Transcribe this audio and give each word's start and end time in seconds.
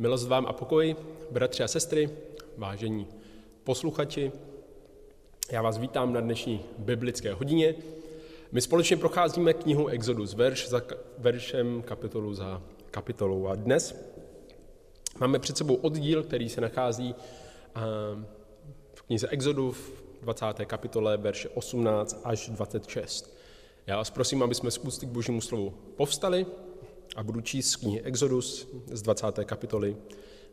Milost 0.00 0.28
vám 0.28 0.46
a 0.46 0.52
pokoj, 0.52 0.96
bratři 1.30 1.62
a 1.62 1.68
sestry, 1.68 2.10
vážení 2.56 3.06
posluchači. 3.64 4.32
Já 5.50 5.62
vás 5.62 5.78
vítám 5.78 6.12
na 6.12 6.20
dnešní 6.20 6.64
biblické 6.78 7.32
hodině. 7.32 7.74
My 8.52 8.60
společně 8.60 8.96
procházíme 8.96 9.52
knihu 9.52 9.86
Exodus, 9.86 10.34
verš 10.34 10.68
za 10.68 10.82
veršem, 11.18 11.82
kapitolu 11.82 12.34
za 12.34 12.62
kapitolou. 12.90 13.46
A 13.46 13.54
dnes 13.54 13.96
máme 15.20 15.38
před 15.38 15.56
sebou 15.56 15.74
oddíl, 15.74 16.22
který 16.22 16.48
se 16.48 16.60
nachází 16.60 17.14
v 18.94 19.02
knize 19.02 19.28
Exodus 19.28 19.76
v 19.76 20.22
20. 20.22 20.46
kapitole, 20.64 21.16
verše 21.16 21.48
18 21.48 22.20
až 22.24 22.48
26. 22.48 23.36
Já 23.86 23.96
vás 23.96 24.10
prosím, 24.10 24.42
aby 24.42 24.54
jsme 24.54 24.70
z 24.70 24.78
k 24.78 25.04
božímu 25.04 25.40
slovu 25.40 25.74
povstali 25.96 26.46
a 27.18 27.22
budu 27.22 27.40
číst 27.40 27.70
z 27.70 27.76
knihy 27.76 28.02
Exodus 28.02 28.68
z 28.92 29.02
20. 29.02 29.26
kapitoly, 29.44 29.96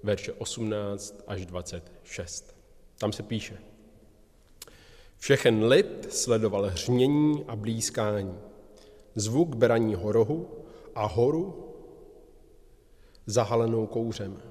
verše 0.04 0.34
18 0.34 1.24
až 1.28 1.46
26. 1.46 2.55
Tam 2.98 3.12
se 3.12 3.24
píše. 3.24 3.58
Všechen 5.18 5.64
lid 5.64 6.08
sledoval 6.10 6.64
hřmění 6.64 7.46
a 7.48 7.55
blízkání, 7.55 8.38
zvuk 9.16 9.55
beraního 9.55 10.12
rohu 10.12 10.48
a 10.96 11.05
horu 11.05 11.74
zahalenou 13.26 13.88
kouřem. 13.88 14.41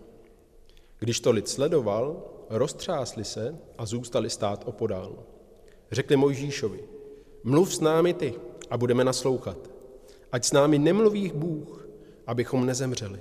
Když 0.99 1.21
to 1.21 1.31
lid 1.31 1.49
sledoval, 1.49 2.23
roztřásli 2.51 3.25
se 3.25 3.59
a 3.79 3.87
zůstali 3.87 4.31
stát 4.31 4.65
opodál. 4.67 5.19
Řekli 5.93 6.17
Mojžíšovi, 6.17 6.85
mluv 7.45 7.75
s 7.75 7.81
námi 7.81 8.15
ty 8.15 8.35
a 8.71 8.79
budeme 8.79 9.05
naslouchat. 9.05 9.71
Ať 10.33 10.45
s 10.45 10.53
námi 10.53 10.79
nemluví 10.79 11.33
Bůh, 11.35 11.84
abychom 12.27 12.67
nezemřeli. 12.67 13.21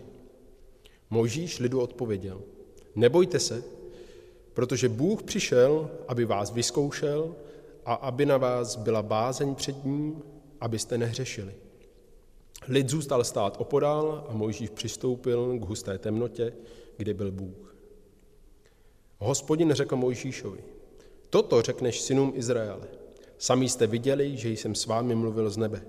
Mojžíš 1.09 1.59
lidu 1.59 1.81
odpověděl, 1.81 2.41
nebojte 2.95 3.39
se, 3.39 3.63
protože 4.53 4.89
Bůh 4.89 5.23
přišel, 5.23 5.91
aby 6.07 6.25
vás 6.25 6.51
vyzkoušel 6.51 7.35
a 7.85 7.93
aby 7.93 8.25
na 8.25 8.37
vás 8.37 8.75
byla 8.75 9.01
bázeň 9.01 9.55
před 9.55 9.85
ním, 9.85 10.21
abyste 10.61 10.97
nehřešili. 10.97 11.55
Lid 12.67 12.89
zůstal 12.89 13.23
stát 13.23 13.55
opodál 13.59 14.25
a 14.29 14.33
Mojžíš 14.33 14.69
přistoupil 14.69 15.59
k 15.59 15.65
husté 15.65 15.97
temnotě, 15.97 16.53
kde 16.97 17.13
byl 17.13 17.31
Bůh. 17.31 17.75
Hospodin 19.19 19.73
řekl 19.73 19.95
Mojžíšovi, 19.95 20.63
toto 21.29 21.61
řekneš 21.61 22.01
synům 22.01 22.31
Izraele. 22.35 22.87
Sami 23.37 23.69
jste 23.69 23.87
viděli, 23.87 24.37
že 24.37 24.49
jsem 24.49 24.75
s 24.75 24.85
vámi 24.85 25.15
mluvil 25.15 25.49
z 25.49 25.57
nebe. 25.57 25.85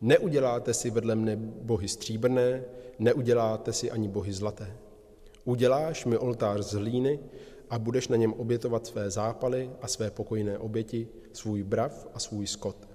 Neuděláte 0.00 0.74
si 0.74 0.90
vedle 0.90 1.14
mne 1.14 1.36
bohy 1.36 1.88
stříbrné, 1.88 2.64
neuděláte 2.98 3.72
si 3.72 3.90
ani 3.90 4.08
bohy 4.08 4.32
zlaté. 4.32 4.76
Uděláš 5.44 6.04
mi 6.04 6.18
oltář 6.18 6.60
z 6.60 6.72
hlíny 6.72 7.20
a 7.70 7.78
budeš 7.78 8.08
na 8.08 8.16
něm 8.16 8.32
obětovat 8.32 8.86
své 8.86 9.10
zápaly 9.10 9.70
a 9.82 9.88
své 9.88 10.10
pokojné 10.10 10.58
oběti, 10.58 11.08
svůj 11.32 11.62
brav 11.62 12.06
a 12.14 12.18
svůj 12.18 12.46
skot. 12.46 12.88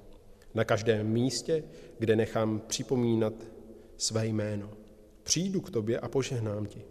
Na 0.53 0.63
každém 0.63 1.07
místě, 1.07 1.63
kde 1.99 2.15
nechám 2.15 2.61
připomínat 2.67 3.33
své 3.97 4.27
jméno. 4.27 4.69
Přijdu 5.23 5.61
k 5.61 5.69
tobě 5.69 5.99
a 5.99 6.07
požehnám 6.07 6.65
ti. 6.65 6.81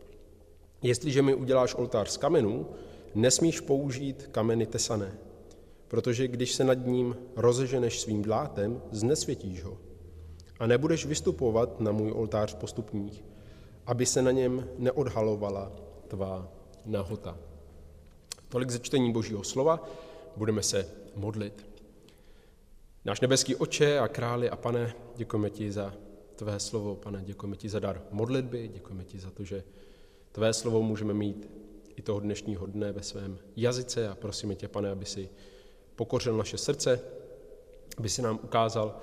Jestliže 0.82 1.22
mi 1.22 1.34
uděláš 1.34 1.74
oltář 1.74 2.10
z 2.10 2.16
kamenů, 2.16 2.66
nesmíš 3.14 3.60
použít 3.60 4.26
kameny 4.32 4.66
tesané, 4.66 5.18
protože 5.88 6.28
když 6.28 6.52
se 6.52 6.64
nad 6.64 6.86
ním 6.86 7.16
rozeženeš 7.36 8.00
svým 8.00 8.22
dlátem, 8.22 8.82
znesvětíš 8.90 9.62
ho 9.62 9.78
a 10.58 10.66
nebudeš 10.66 11.06
vystupovat 11.06 11.80
na 11.80 11.92
můj 11.92 12.12
oltář 12.12 12.54
postupních, 12.54 13.24
aby 13.86 14.06
se 14.06 14.22
na 14.22 14.30
něm 14.30 14.68
neodhalovala 14.78 15.72
tvá 16.08 16.48
nahota. 16.86 17.38
Tolik 18.48 18.70
ze 18.70 18.78
čtení 18.78 19.12
Božího 19.12 19.44
slova, 19.44 19.88
budeme 20.36 20.62
se 20.62 20.88
modlit. 21.16 21.66
Náš 23.04 23.20
nebeský 23.20 23.56
oče 23.56 23.98
a 23.98 24.08
králi 24.08 24.50
a 24.50 24.56
pane, 24.56 24.94
děkujeme 25.16 25.50
ti 25.50 25.72
za 25.72 25.94
tvé 26.36 26.60
slovo, 26.60 26.94
pane, 26.94 27.22
děkujeme 27.24 27.56
ti 27.56 27.68
za 27.68 27.78
dar 27.78 28.02
modlitby, 28.10 28.68
děkujeme 28.68 29.04
ti 29.04 29.18
za 29.18 29.30
to, 29.30 29.44
že 29.44 29.64
tvé 30.32 30.52
slovo 30.52 30.82
můžeme 30.82 31.14
mít 31.14 31.50
i 31.96 32.02
toho 32.02 32.20
dnešního 32.20 32.66
dne 32.66 32.92
ve 32.92 33.02
svém 33.02 33.38
jazyce 33.56 34.08
a 34.08 34.14
prosíme 34.14 34.54
tě, 34.54 34.68
pane, 34.68 34.90
aby 34.90 35.04
si 35.04 35.28
pokořil 35.96 36.36
naše 36.36 36.58
srdce, 36.58 37.00
aby 37.98 38.08
si 38.08 38.22
nám 38.22 38.38
ukázal, 38.42 38.96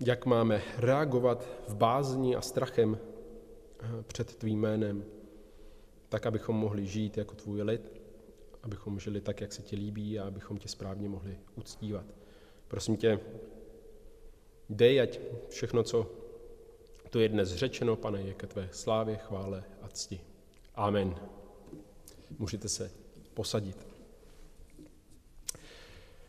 jak 0.00 0.26
máme 0.26 0.62
reagovat 0.76 1.46
v 1.68 1.74
bázni 1.74 2.36
a 2.36 2.40
strachem 2.40 2.98
eh, 2.98 3.86
před 4.02 4.36
tvým 4.36 4.60
jménem, 4.60 5.04
tak, 6.08 6.26
abychom 6.26 6.56
mohli 6.56 6.86
žít 6.86 7.18
jako 7.18 7.34
tvůj 7.34 7.62
lid, 7.62 7.92
abychom 8.62 9.00
žili 9.00 9.20
tak, 9.20 9.40
jak 9.40 9.52
se 9.52 9.62
ti 9.62 9.76
líbí 9.76 10.18
a 10.18 10.26
abychom 10.26 10.58
tě 10.58 10.68
správně 10.68 11.08
mohli 11.08 11.38
uctívat. 11.56 12.06
Prosím 12.68 12.96
tě, 12.96 13.20
dej, 14.70 15.00
ať 15.00 15.20
všechno, 15.48 15.82
co 15.82 16.10
to 17.10 17.20
je 17.20 17.28
dnes 17.28 17.54
řečeno, 17.54 17.96
pane, 17.96 18.22
je 18.22 18.34
ke 18.34 18.46
tvé 18.46 18.68
slávě, 18.72 19.16
chvále 19.16 19.64
a 19.82 19.88
cti. 19.88 20.20
Amen. 20.74 21.14
Můžete 22.38 22.68
se 22.68 22.90
posadit. 23.34 23.97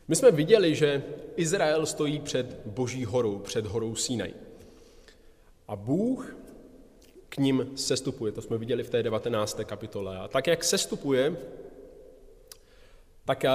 My 0.10 0.16
jsme 0.16 0.32
viděli, 0.32 0.76
že 0.76 1.04
Izrael 1.36 1.86
stojí 1.86 2.20
před 2.20 2.62
Boží 2.66 3.06
horou, 3.06 3.40
před 3.40 3.66
horou 3.66 3.96
Sinaj. 3.96 4.34
A 5.68 5.76
Bůh 5.76 6.36
k 7.30 7.38
ním 7.38 7.72
sestupuje, 7.76 8.32
to 8.32 8.42
jsme 8.42 8.58
viděli 8.58 8.84
v 8.84 8.90
té 8.90 9.04
19. 9.04 9.60
kapitole. 9.66 10.18
A 10.18 10.28
tak, 10.28 10.48
jak 10.48 10.64
sestupuje, 10.64 11.38
tak 13.26 13.46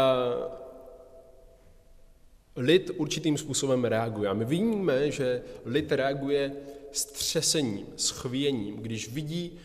lid 2.56 2.90
určitým 2.96 3.38
způsobem 3.38 3.84
reaguje. 3.84 4.28
A 4.28 4.34
my 4.34 4.44
víme, 4.44 5.10
že 5.10 5.42
lid 5.64 5.92
reaguje 5.92 6.52
střesením, 6.92 7.86
schvěním, 7.96 8.76
když 8.76 9.12
vidí 9.12 9.58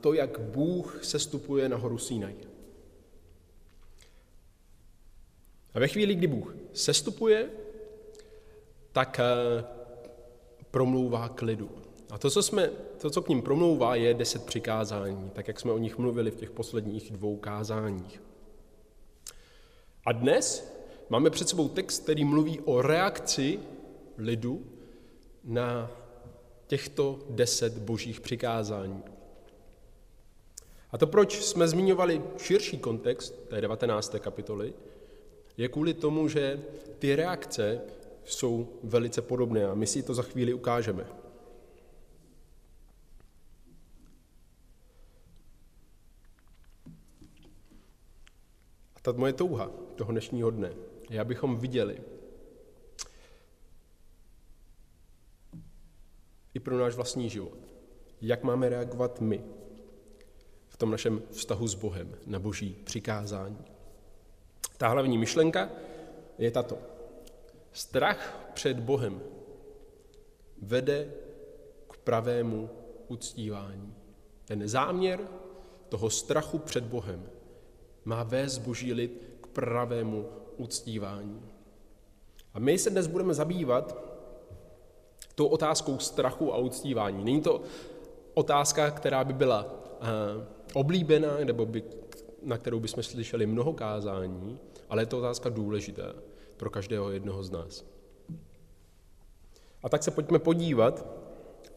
to, 0.00 0.12
jak 0.12 0.40
Bůh 0.40 0.98
sestupuje 1.02 1.68
na 1.68 1.76
horu 1.76 1.98
Sinaj. 1.98 2.34
A 5.74 5.80
ve 5.80 5.88
chvíli, 5.88 6.14
kdy 6.14 6.26
Bůh 6.26 6.56
sestupuje, 6.72 7.50
tak 8.92 9.20
eh, 9.20 9.64
promlouvá 10.70 11.28
k 11.28 11.42
lidu. 11.42 11.70
A 12.10 12.18
to 12.18 12.30
co, 12.30 12.42
jsme, 12.42 12.70
to, 12.98 13.10
co 13.10 13.22
k 13.22 13.28
ním 13.28 13.42
promlouvá, 13.42 13.94
je 13.94 14.14
deset 14.14 14.46
přikázání, 14.46 15.30
tak 15.30 15.48
jak 15.48 15.60
jsme 15.60 15.72
o 15.72 15.78
nich 15.78 15.98
mluvili 15.98 16.30
v 16.30 16.36
těch 16.36 16.50
posledních 16.50 17.10
dvou 17.10 17.36
kázáních. 17.36 18.22
A 20.06 20.12
dnes 20.12 20.72
máme 21.08 21.30
před 21.30 21.48
sebou 21.48 21.68
text, 21.68 22.02
který 22.02 22.24
mluví 22.24 22.60
o 22.60 22.82
reakci 22.82 23.58
lidu 24.18 24.66
na 25.44 25.90
těchto 26.66 27.18
deset 27.30 27.78
božích 27.78 28.20
přikázání. 28.20 29.02
A 30.90 30.98
to, 30.98 31.06
proč 31.06 31.42
jsme 31.42 31.68
zmiňovali 31.68 32.22
širší 32.38 32.78
kontext 32.78 33.48
té 33.48 33.60
19. 33.60 34.14
kapitoly, 34.18 34.72
je 35.56 35.68
kvůli 35.68 35.94
tomu, 35.94 36.28
že 36.28 36.62
ty 36.98 37.16
reakce 37.16 37.80
jsou 38.24 38.80
velice 38.82 39.22
podobné 39.22 39.66
a 39.66 39.74
my 39.74 39.86
si 39.86 40.02
to 40.02 40.14
za 40.14 40.22
chvíli 40.22 40.54
ukážeme. 40.54 41.06
A 48.96 49.00
ta 49.02 49.12
moje 49.12 49.32
touha 49.32 49.70
toho 49.94 50.12
dnešního 50.12 50.50
dne 50.50 50.72
je, 51.10 51.20
abychom 51.20 51.56
viděli 51.56 52.00
i 56.54 56.60
pro 56.60 56.78
náš 56.78 56.94
vlastní 56.94 57.30
život, 57.30 57.58
jak 58.20 58.42
máme 58.42 58.68
reagovat 58.68 59.20
my 59.20 59.44
v 60.68 60.76
tom 60.76 60.90
našem 60.90 61.22
vztahu 61.30 61.68
s 61.68 61.74
Bohem 61.74 62.14
na 62.26 62.38
boží 62.38 62.76
přikázání. 62.84 63.73
Ta 64.76 64.88
hlavní 64.88 65.18
myšlenka 65.18 65.70
je 66.38 66.50
tato. 66.50 66.78
Strach 67.72 68.50
před 68.54 68.80
Bohem 68.80 69.20
vede 70.62 71.08
k 71.90 71.96
pravému 71.96 72.70
uctívání. 73.08 73.94
Ten 74.44 74.68
záměr 74.68 75.20
toho 75.88 76.10
strachu 76.10 76.58
před 76.58 76.84
Bohem 76.84 77.26
má 78.04 78.22
vést 78.22 78.58
boží 78.58 78.92
lid 78.92 79.22
k 79.40 79.46
pravému 79.46 80.28
uctívání. 80.56 81.42
A 82.54 82.58
my 82.58 82.78
se 82.78 82.90
dnes 82.90 83.06
budeme 83.06 83.34
zabývat 83.34 83.96
tou 85.34 85.46
otázkou 85.46 85.98
strachu 85.98 86.54
a 86.54 86.56
uctívání. 86.56 87.24
Není 87.24 87.40
to 87.40 87.60
otázka, 88.34 88.90
která 88.90 89.24
by 89.24 89.32
byla 89.32 89.64
uh, 89.64 90.44
oblíbená, 90.74 91.36
nebo 91.44 91.66
by 91.66 91.82
na 92.44 92.58
kterou 92.58 92.80
bychom 92.80 93.02
slyšeli 93.02 93.46
mnoho 93.46 93.72
kázání, 93.72 94.58
ale 94.88 95.02
je 95.02 95.06
to 95.06 95.18
otázka 95.18 95.48
důležitá 95.48 96.14
pro 96.56 96.70
každého 96.70 97.10
jednoho 97.10 97.42
z 97.42 97.50
nás. 97.50 97.84
A 99.82 99.88
tak 99.88 100.02
se 100.02 100.10
pojďme 100.10 100.38
podívat 100.38 101.06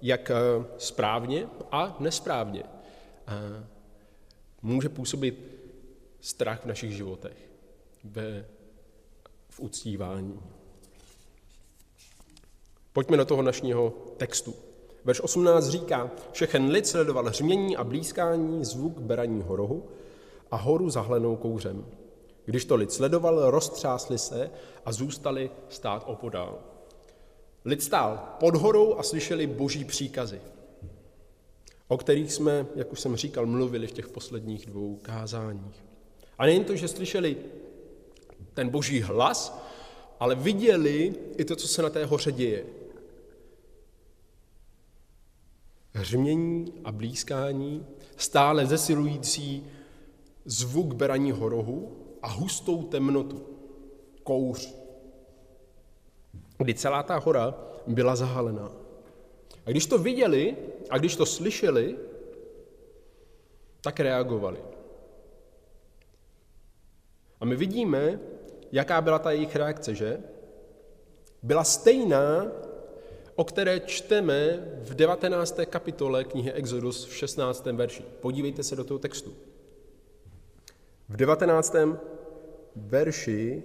jak 0.01 0.31
správně 0.77 1.47
a 1.71 1.97
nesprávně 1.99 2.63
může 4.61 4.89
působit 4.89 5.57
strach 6.21 6.61
v 6.61 6.65
našich 6.65 6.91
životech, 6.91 7.49
ve, 8.03 8.45
v 9.49 9.59
uctívání. 9.59 10.39
Pojďme 12.93 13.17
do 13.17 13.25
toho 13.25 13.41
našního 13.41 13.89
textu. 14.17 14.55
Verš 15.05 15.21
18 15.21 15.67
říká, 15.67 16.11
všechen 16.31 16.69
lid 16.69 16.87
sledoval 16.87 17.25
hřmění 17.25 17.77
a 17.77 17.83
blízkání, 17.83 18.65
zvuk 18.65 18.99
beraního 18.99 19.55
rohu 19.55 19.89
a 20.51 20.55
horu 20.55 20.89
zahlenou 20.89 21.35
kouřem. 21.35 21.85
Když 22.45 22.65
to 22.65 22.75
lid 22.75 22.91
sledoval, 22.91 23.51
roztřásli 23.51 24.17
se 24.17 24.51
a 24.85 24.91
zůstali 24.91 25.51
stát 25.69 26.03
opodál. 26.07 26.59
Lid 27.65 27.83
stál 27.83 28.19
pod 28.39 28.55
horou 28.55 28.95
a 28.95 29.03
slyšeli 29.03 29.47
boží 29.47 29.85
příkazy, 29.85 30.41
o 31.87 31.97
kterých 31.97 32.33
jsme, 32.33 32.65
jak 32.75 32.91
už 32.91 32.99
jsem 32.99 33.15
říkal, 33.15 33.45
mluvili 33.45 33.87
v 33.87 33.91
těch 33.91 34.07
posledních 34.07 34.65
dvou 34.65 34.99
kázáních. 35.01 35.85
A 36.37 36.45
nejen 36.45 36.63
to, 36.63 36.75
že 36.75 36.87
slyšeli 36.87 37.37
ten 38.53 38.69
boží 38.69 39.01
hlas, 39.01 39.59
ale 40.19 40.35
viděli 40.35 41.15
i 41.37 41.45
to, 41.45 41.55
co 41.55 41.67
se 41.67 41.81
na 41.81 41.89
té 41.89 42.05
hoře 42.05 42.31
děje. 42.31 42.65
Hřmění 45.93 46.73
a 46.83 46.91
blízkání, 46.91 47.85
stále 48.17 48.65
zesilující 48.65 49.65
zvuk 50.47 50.93
beraního 50.93 51.49
rohu 51.49 51.97
a 52.21 52.27
hustou 52.27 52.83
temnotu, 52.83 53.45
kouř, 54.23 54.75
kdy 56.57 56.73
celá 56.73 57.03
ta 57.03 57.17
hora 57.17 57.55
byla 57.87 58.15
zahalená. 58.15 58.71
A 59.65 59.69
když 59.71 59.85
to 59.85 59.97
viděli 59.97 60.55
a 60.89 60.97
když 60.97 61.15
to 61.15 61.25
slyšeli, 61.25 61.97
tak 63.81 63.99
reagovali. 63.99 64.57
A 67.39 67.45
my 67.45 67.55
vidíme, 67.55 68.19
jaká 68.71 69.01
byla 69.01 69.19
ta 69.19 69.31
jejich 69.31 69.55
reakce, 69.55 69.95
že? 69.95 70.19
Byla 71.43 71.63
stejná, 71.63 72.51
o 73.35 73.43
které 73.43 73.79
čteme 73.79 74.67
v 74.81 74.95
19. 74.95 75.59
kapitole 75.65 76.23
knihy 76.23 76.51
Exodus 76.51 77.05
v 77.05 77.15
16. 77.15 77.65
verši. 77.65 78.03
Podívejte 78.21 78.63
se 78.63 78.75
do 78.75 78.83
toho 78.83 78.99
textu. 78.99 79.35
V 81.09 81.15
19. 81.17 81.75
verši, 82.75 83.63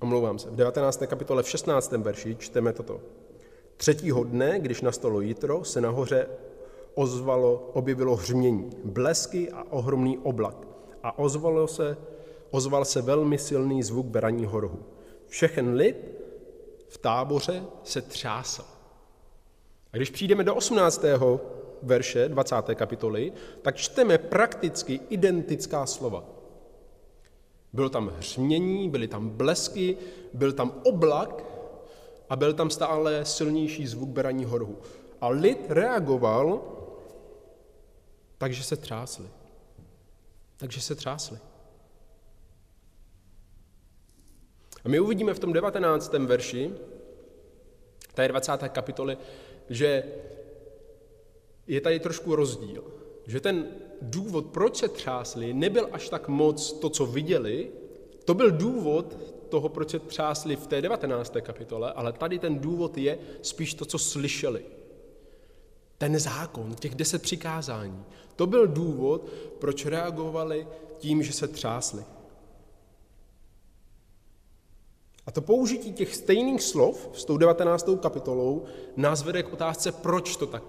omlouvám 0.00 0.38
se, 0.38 0.50
v 0.50 0.56
19. 0.56 1.02
kapitole 1.06 1.42
v 1.42 1.48
16. 1.48 1.92
verši 1.92 2.36
čteme 2.36 2.72
toto. 2.72 3.00
Třetího 3.76 4.24
dne, 4.24 4.60
když 4.60 4.80
nastalo 4.80 5.20
jitro, 5.20 5.64
se 5.64 5.80
nahoře 5.80 6.28
ozvalo, 6.94 7.70
objevilo 7.72 8.16
hřmění, 8.16 8.70
blesky 8.84 9.50
a 9.50 9.64
ohromný 9.70 10.18
oblak 10.18 10.66
a 11.02 11.18
ozvalo 11.18 11.68
se, 11.68 11.96
ozval 12.50 12.84
se 12.84 13.02
velmi 13.02 13.38
silný 13.38 13.82
zvuk 13.82 14.06
beraního 14.06 14.60
rohu. 14.60 14.86
Všechen 15.26 15.74
lid 15.74 15.96
v 16.88 16.98
táboře 16.98 17.64
se 17.82 18.02
třásl. 18.02 18.64
A 19.92 19.96
když 19.96 20.10
přijdeme 20.10 20.44
do 20.44 20.54
18. 20.54 21.04
verše 21.84 22.28
20. 22.28 22.54
kapitoly, 22.74 23.32
tak 23.62 23.76
čteme 23.76 24.18
prakticky 24.18 25.00
identická 25.08 25.86
slova. 25.86 26.24
Bylo 27.72 27.88
tam 27.88 28.12
hřmění, 28.18 28.90
byly 28.90 29.08
tam 29.08 29.28
blesky, 29.28 29.96
byl 30.34 30.52
tam 30.52 30.80
oblak 30.84 31.44
a 32.28 32.36
byl 32.36 32.52
tam 32.52 32.70
stále 32.70 33.24
silnější 33.24 33.86
zvuk 33.86 34.08
beraního 34.08 34.58
rohu. 34.58 34.78
A 35.20 35.28
lid 35.28 35.66
reagoval, 35.68 36.62
takže 38.38 38.62
se 38.62 38.76
třásli 38.76 39.26
takže 40.56 40.80
se 40.80 40.94
třásli. 40.94 41.38
A 44.84 44.88
my 44.88 45.00
uvidíme 45.00 45.34
v 45.34 45.38
tom 45.38 45.52
19. 45.52 46.12
verši, 46.12 46.70
té 48.14 48.28
20. 48.28 48.68
kapitoly, 48.68 49.18
že 49.70 50.04
je 51.66 51.80
tady 51.80 52.00
trošku 52.00 52.36
rozdíl. 52.36 52.84
Že 53.26 53.40
ten 53.40 53.66
důvod, 54.02 54.46
proč 54.46 54.76
se 54.76 54.88
třásli, 54.88 55.54
nebyl 55.54 55.88
až 55.92 56.08
tak 56.08 56.28
moc 56.28 56.72
to, 56.72 56.90
co 56.90 57.06
viděli, 57.06 57.70
to 58.24 58.34
byl 58.34 58.50
důvod 58.50 59.18
toho, 59.48 59.68
proč 59.68 59.90
se 59.90 59.98
třásli 59.98 60.56
v 60.56 60.66
té 60.66 60.82
19. 60.82 61.36
kapitole, 61.40 61.92
ale 61.92 62.12
tady 62.12 62.38
ten 62.38 62.58
důvod 62.58 62.98
je 62.98 63.18
spíš 63.42 63.74
to, 63.74 63.84
co 63.84 63.98
slyšeli. 63.98 64.64
Ten 65.98 66.18
zákon, 66.18 66.74
těch 66.74 66.94
deset 66.94 67.22
přikázání, 67.22 68.04
to 68.36 68.46
byl 68.46 68.66
důvod, 68.66 69.28
proč 69.58 69.86
reagovali 69.86 70.68
tím, 70.98 71.22
že 71.22 71.32
se 71.32 71.48
třásli. 71.48 72.04
A 75.26 75.30
to 75.30 75.40
použití 75.40 75.92
těch 75.92 76.14
stejných 76.14 76.62
slov 76.62 77.08
s 77.12 77.24
tou 77.24 77.36
19. 77.36 77.88
kapitolou 78.00 78.64
nás 78.96 79.22
vede 79.22 79.42
k 79.42 79.52
otázce, 79.52 79.92
proč 79.92 80.36
to 80.36 80.46
tak 80.46 80.62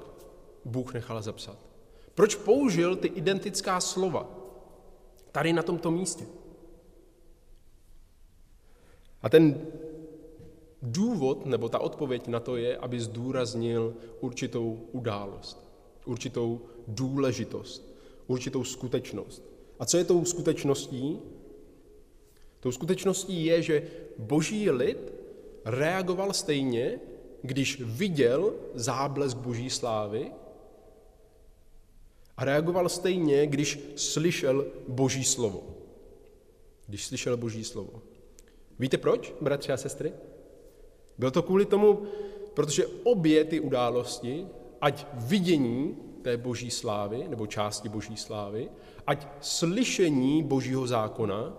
Bůh 0.65 0.93
nechal 0.93 1.21
zapsat. 1.21 1.57
Proč 2.15 2.35
použil 2.35 2.95
ty 2.95 3.07
identická 3.07 3.81
slova 3.81 4.29
tady 5.31 5.53
na 5.53 5.63
tomto 5.63 5.91
místě? 5.91 6.25
A 9.21 9.29
ten 9.29 9.67
důvod, 10.81 11.45
nebo 11.45 11.69
ta 11.69 11.79
odpověď 11.79 12.27
na 12.27 12.39
to 12.39 12.57
je, 12.57 12.77
aby 12.77 12.99
zdůraznil 12.99 13.93
určitou 14.19 14.79
událost, 14.91 15.69
určitou 16.05 16.61
důležitost, 16.87 17.95
určitou 18.27 18.63
skutečnost. 18.63 19.43
A 19.79 19.85
co 19.85 19.97
je 19.97 20.03
tou 20.03 20.25
skutečností? 20.25 21.19
Tou 22.59 22.71
skutečností 22.71 23.45
je, 23.45 23.61
že 23.61 23.87
boží 24.17 24.71
lid 24.71 25.13
reagoval 25.65 26.33
stejně, 26.33 26.99
když 27.41 27.81
viděl 27.85 28.53
záblesk 28.73 29.37
boží 29.37 29.69
slávy 29.69 30.31
a 32.37 32.45
reagoval 32.45 32.89
stejně, 32.89 33.47
když 33.47 33.79
slyšel 33.95 34.65
boží 34.87 35.23
slovo. 35.23 35.63
Když 36.87 37.05
slyšel 37.05 37.37
boží 37.37 37.63
slovo. 37.63 38.01
Víte 38.79 38.97
proč, 38.97 39.33
bratři 39.41 39.71
a 39.71 39.77
sestry? 39.77 40.13
Bylo 41.17 41.31
to 41.31 41.43
kvůli 41.43 41.65
tomu, 41.65 42.03
protože 42.53 42.87
obě 42.87 43.43
ty 43.43 43.59
události, 43.59 44.47
ať 44.81 45.07
vidění 45.13 45.97
té 46.21 46.37
boží 46.37 46.71
slávy, 46.71 47.27
nebo 47.27 47.47
části 47.47 47.89
boží 47.89 48.17
slávy, 48.17 48.69
ať 49.07 49.27
slyšení 49.41 50.43
božího 50.43 50.87
zákona, 50.87 51.57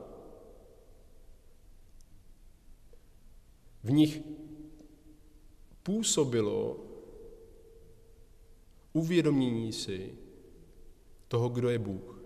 v 3.85 3.91
nich 3.91 4.21
působilo 5.83 6.85
uvědomění 8.93 9.73
si 9.73 10.15
toho, 11.29 11.49
kdo 11.49 11.69
je 11.69 11.79
Bůh 11.79 12.21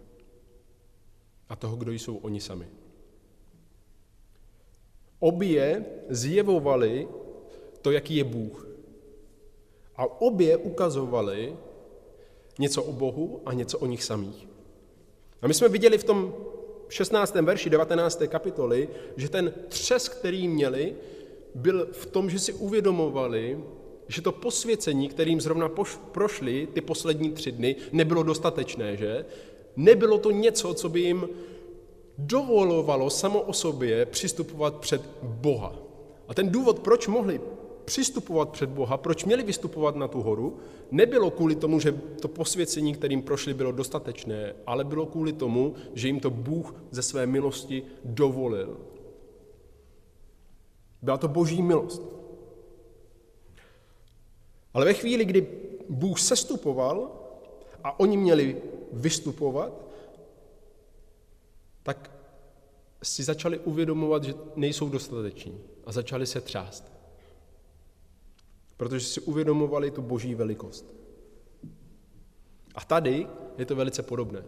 a 1.49 1.57
toho, 1.57 1.77
kdo 1.77 1.93
jsou 1.93 2.17
oni 2.17 2.41
sami. 2.41 2.67
Obě 5.19 5.85
zjevovali 6.09 7.09
to, 7.83 7.91
jaký 7.91 8.17
je 8.17 8.25
Bůh. 8.25 8.69
A 9.97 10.21
obě 10.21 10.57
ukazovali 10.57 11.57
něco 12.59 12.83
o 12.83 12.93
Bohu 12.93 13.41
a 13.47 13.53
něco 13.53 13.79
o 13.79 13.87
nich 13.87 14.05
samých. 14.05 14.49
A 15.43 15.49
my 15.49 15.55
jsme 15.55 15.69
viděli 15.69 15.99
v 15.99 16.05
tom 16.05 16.35
16. 16.89 17.35
verši 17.35 17.71
19. 17.71 18.23
kapitoly, 18.27 18.89
že 19.17 19.29
ten 19.29 19.53
třes, 19.69 20.09
který 20.09 20.49
měli, 20.49 20.97
byl 21.55 21.89
v 21.93 22.07
tom, 22.07 22.31
že 22.31 22.39
si 22.39 22.53
uvědomovali, 22.53 23.65
že 24.11 24.23
to 24.23 24.33
posvěcení, 24.33 25.09
kterým 25.09 25.41
zrovna 25.41 25.69
poš- 25.69 25.99
prošli 26.13 26.69
ty 26.73 26.81
poslední 26.81 27.33
tři 27.33 27.53
dny, 27.53 27.77
nebylo 27.93 28.23
dostatečné, 28.23 28.97
že? 28.97 29.25
Nebylo 29.77 30.19
to 30.19 30.31
něco, 30.31 30.75
co 30.75 30.89
by 30.89 31.01
jim 31.01 31.29
dovolovalo 32.19 33.11
samo 33.11 33.41
o 33.41 33.53
sobě 33.53 34.07
přistupovat 34.07 34.75
před 34.77 35.03
Boha. 35.23 35.75
A 36.29 36.35
ten 36.35 36.51
důvod, 36.51 36.79
proč 36.79 37.07
mohli 37.07 37.41
přistupovat 37.85 38.49
před 38.49 38.71
Boha, 38.71 38.97
proč 38.97 39.25
měli 39.25 39.43
vystupovat 39.43 39.97
na 39.97 40.09
tu 40.09 40.21
horu, 40.21 40.59
nebylo 40.91 41.31
kvůli 41.31 41.55
tomu, 41.55 41.81
že 41.81 41.93
to 42.21 42.29
posvěcení, 42.29 42.95
kterým 42.95 43.23
prošli, 43.23 43.55
bylo 43.55 43.73
dostatečné, 43.73 44.55
ale 44.67 44.85
bylo 44.85 45.07
kvůli 45.07 45.33
tomu, 45.33 45.75
že 45.95 46.09
jim 46.09 46.21
to 46.21 46.31
Bůh 46.31 46.75
ze 46.91 47.03
své 47.03 47.27
milosti 47.27 47.83
dovolil. 48.05 48.77
Byla 51.03 51.17
to 51.17 51.29
boží 51.29 51.63
milost. 51.63 52.20
Ale 54.75 54.85
ve 54.85 54.95
chvíli, 54.95 55.25
kdy 55.25 55.47
Bůh 55.89 56.21
sestupoval 56.21 57.13
a 57.85 58.01
oni 58.01 58.17
měli 58.17 58.63
vystupovat, 58.93 59.73
tak 61.83 62.11
si 63.03 63.23
začali 63.25 63.59
uvědomovat, 63.59 64.25
že 64.25 64.35
nejsou 64.57 64.89
dostateční 64.89 65.61
a 65.85 65.93
začali 65.93 66.27
se 66.27 66.41
třást. 66.41 66.93
protože 68.77 69.07
si 69.07 69.21
uvědomovali 69.21 69.91
tu 69.91 70.03
boží 70.03 70.35
velikost. 70.35 70.95
A 72.75 72.85
tady 72.85 73.27
je 73.59 73.67
to 73.67 73.77
velice 73.77 74.03
podobné. 74.03 74.45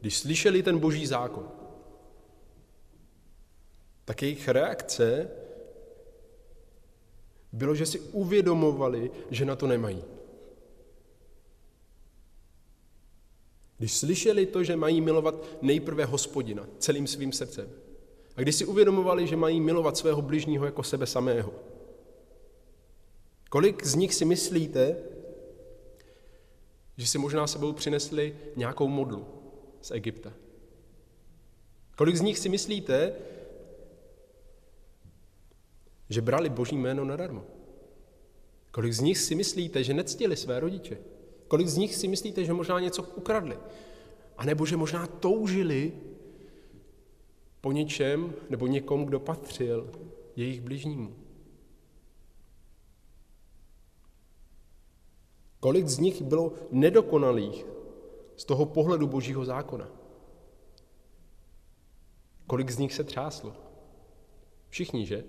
Když 0.00 0.18
slyšeli 0.18 0.62
ten 0.62 0.78
boží 0.78 1.06
zákon, 1.06 1.48
tak 4.04 4.22
jejich 4.22 4.48
reakce 4.48 5.30
bylo, 7.54 7.74
že 7.74 7.86
si 7.86 8.00
uvědomovali, 8.00 9.10
že 9.30 9.44
na 9.44 9.56
to 9.56 9.66
nemají. 9.66 10.02
Když 13.78 13.92
slyšeli 13.92 14.46
to, 14.46 14.64
že 14.64 14.76
mají 14.76 15.00
milovat 15.00 15.34
nejprve 15.62 16.04
hospodina 16.04 16.66
celým 16.78 17.06
svým 17.06 17.32
srdcem, 17.32 17.70
a 18.36 18.40
když 18.40 18.54
si 18.54 18.64
uvědomovali, 18.64 19.26
že 19.26 19.36
mají 19.36 19.60
milovat 19.60 19.96
svého 19.96 20.22
bližního 20.22 20.64
jako 20.64 20.82
sebe 20.82 21.06
samého, 21.06 21.52
kolik 23.50 23.86
z 23.86 23.94
nich 23.94 24.14
si 24.14 24.24
myslíte, 24.24 24.96
že 26.96 27.06
si 27.06 27.18
možná 27.18 27.46
sebou 27.46 27.72
přinesli 27.72 28.36
nějakou 28.56 28.88
modlu 28.88 29.26
z 29.80 29.90
Egypta? 29.90 30.32
Kolik 31.96 32.16
z 32.16 32.20
nich 32.20 32.38
si 32.38 32.48
myslíte, 32.48 33.14
že 36.14 36.22
brali 36.22 36.48
boží 36.48 36.76
jméno 36.76 37.04
nadarmo? 37.04 37.44
Kolik 38.70 38.92
z 38.92 39.00
nich 39.00 39.18
si 39.18 39.34
myslíte, 39.34 39.84
že 39.84 39.94
nectili 39.94 40.36
své 40.36 40.60
rodiče? 40.60 40.98
Kolik 41.48 41.68
z 41.68 41.76
nich 41.76 41.94
si 41.94 42.08
myslíte, 42.08 42.44
že 42.44 42.52
možná 42.52 42.80
něco 42.80 43.02
ukradli? 43.02 43.58
A 44.38 44.44
nebo 44.44 44.66
že 44.66 44.76
možná 44.76 45.06
toužili 45.06 45.92
po 47.60 47.72
něčem 47.72 48.34
nebo 48.50 48.66
někom, 48.66 49.04
kdo 49.04 49.20
patřil 49.20 49.90
jejich 50.36 50.60
bližnímu? 50.60 51.14
Kolik 55.60 55.88
z 55.88 55.98
nich 55.98 56.22
bylo 56.22 56.52
nedokonalých 56.70 57.66
z 58.36 58.44
toho 58.44 58.66
pohledu 58.66 59.06
božího 59.06 59.44
zákona? 59.44 59.88
Kolik 62.46 62.70
z 62.70 62.78
nich 62.78 62.94
se 62.94 63.04
třáslo? 63.04 63.56
Všichni, 64.68 65.06
že? 65.06 65.24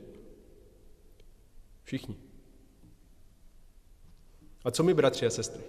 Všichni. 1.85 2.15
A 4.63 4.71
co 4.71 4.83
my, 4.83 4.93
bratři 4.93 5.25
a 5.25 5.29
sestry? 5.29 5.63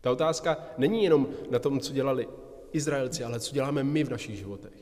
Ta 0.00 0.12
otázka 0.12 0.66
není 0.78 1.04
jenom 1.04 1.28
na 1.50 1.58
tom, 1.58 1.80
co 1.80 1.92
dělali 1.92 2.28
Izraelci, 2.72 3.24
ale 3.24 3.40
co 3.40 3.54
děláme 3.54 3.84
my 3.84 4.04
v 4.04 4.10
našich 4.10 4.36
životech. 4.36 4.72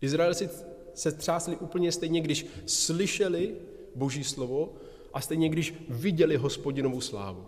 Izraelci 0.00 0.48
se 0.94 1.12
třásli 1.12 1.56
úplně 1.56 1.92
stejně, 1.92 2.20
když 2.20 2.46
slyšeli 2.66 3.56
Boží 3.94 4.24
slovo 4.24 4.72
a 5.12 5.20
stejně, 5.20 5.48
když 5.48 5.74
viděli 5.88 6.36
hospodinovu 6.36 7.00
slávu. 7.00 7.46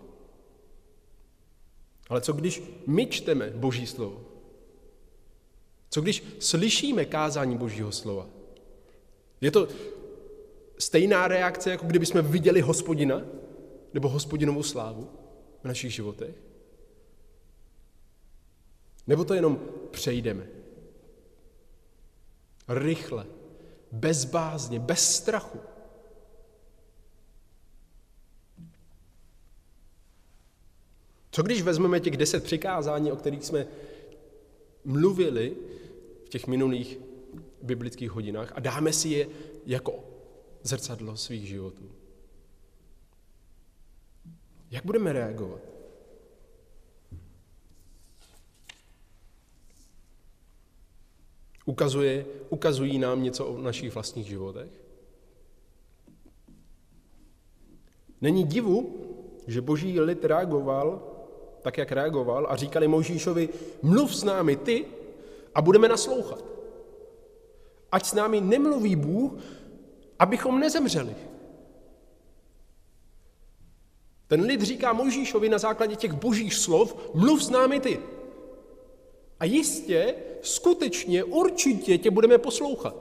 Ale 2.09 2.21
co 2.21 2.33
když 2.33 2.63
my 2.87 3.05
čteme 3.05 3.49
Boží 3.49 3.87
slovo? 3.87 4.25
Co 5.89 6.01
když 6.01 6.23
slyšíme 6.39 7.05
kázání 7.05 7.57
Božího 7.57 7.91
slova? 7.91 8.29
Je 9.41 9.51
to 9.51 9.67
stejná 10.83 11.27
reakce, 11.27 11.69
jako 11.71 11.85
kdyby 11.85 12.05
jsme 12.05 12.21
viděli 12.21 12.61
hospodina 12.61 13.21
nebo 13.93 14.09
hospodinovou 14.09 14.63
slávu 14.63 15.09
v 15.61 15.65
našich 15.65 15.93
životech? 15.93 16.35
Nebo 19.07 19.25
to 19.25 19.33
jenom 19.33 19.59
přejdeme? 19.91 20.47
Rychle, 22.67 23.25
bez 23.91 24.25
bázně, 24.25 24.79
bez 24.79 25.15
strachu. 25.15 25.59
Co 31.31 31.43
když 31.43 31.61
vezmeme 31.61 31.99
těch 31.99 32.17
deset 32.17 32.43
přikázání, 32.43 33.11
o 33.11 33.15
kterých 33.15 33.43
jsme 33.43 33.67
mluvili 34.85 35.57
v 36.25 36.29
těch 36.29 36.47
minulých 36.47 36.99
biblických 37.61 38.11
hodinách 38.11 38.51
a 38.55 38.59
dáme 38.59 38.93
si 38.93 39.09
je 39.09 39.27
jako 39.65 40.12
zrcadlo 40.63 41.17
svých 41.17 41.47
životů? 41.47 41.91
Jak 44.71 44.85
budeme 44.85 45.13
reagovat? 45.13 45.61
Ukazuje, 51.65 52.25
ukazují 52.49 52.99
nám 52.99 53.23
něco 53.23 53.45
o 53.45 53.57
našich 53.57 53.93
vlastních 53.93 54.27
životech? 54.27 54.71
Není 58.21 58.43
divu, 58.43 59.05
že 59.47 59.61
boží 59.61 59.99
lid 59.99 60.25
reagoval 60.25 61.13
tak, 61.63 61.77
jak 61.77 61.91
reagoval 61.91 62.47
a 62.49 62.55
říkali 62.55 62.87
Mojžíšovi, 62.87 63.49
mluv 63.81 64.15
s 64.15 64.23
námi 64.23 64.55
ty 64.55 64.85
a 65.55 65.61
budeme 65.61 65.87
naslouchat. 65.87 66.43
Ať 67.91 68.05
s 68.05 68.13
námi 68.13 68.41
nemluví 68.41 68.95
Bůh, 68.95 69.31
abychom 70.23 70.59
nezemřeli. 70.59 71.15
Ten 74.27 74.41
lid 74.41 74.61
říká 74.61 74.93
Mojžíšovi 74.93 75.49
na 75.49 75.57
základě 75.57 75.95
těch 75.95 76.13
božích 76.13 76.53
slov, 76.53 77.11
mluv 77.13 77.43
s 77.43 77.49
námi 77.49 77.79
ty. 77.79 77.99
A 79.39 79.45
jistě, 79.45 80.15
skutečně, 80.41 81.23
určitě 81.23 81.97
tě 81.97 82.11
budeme 82.11 82.37
poslouchat. 82.37 82.95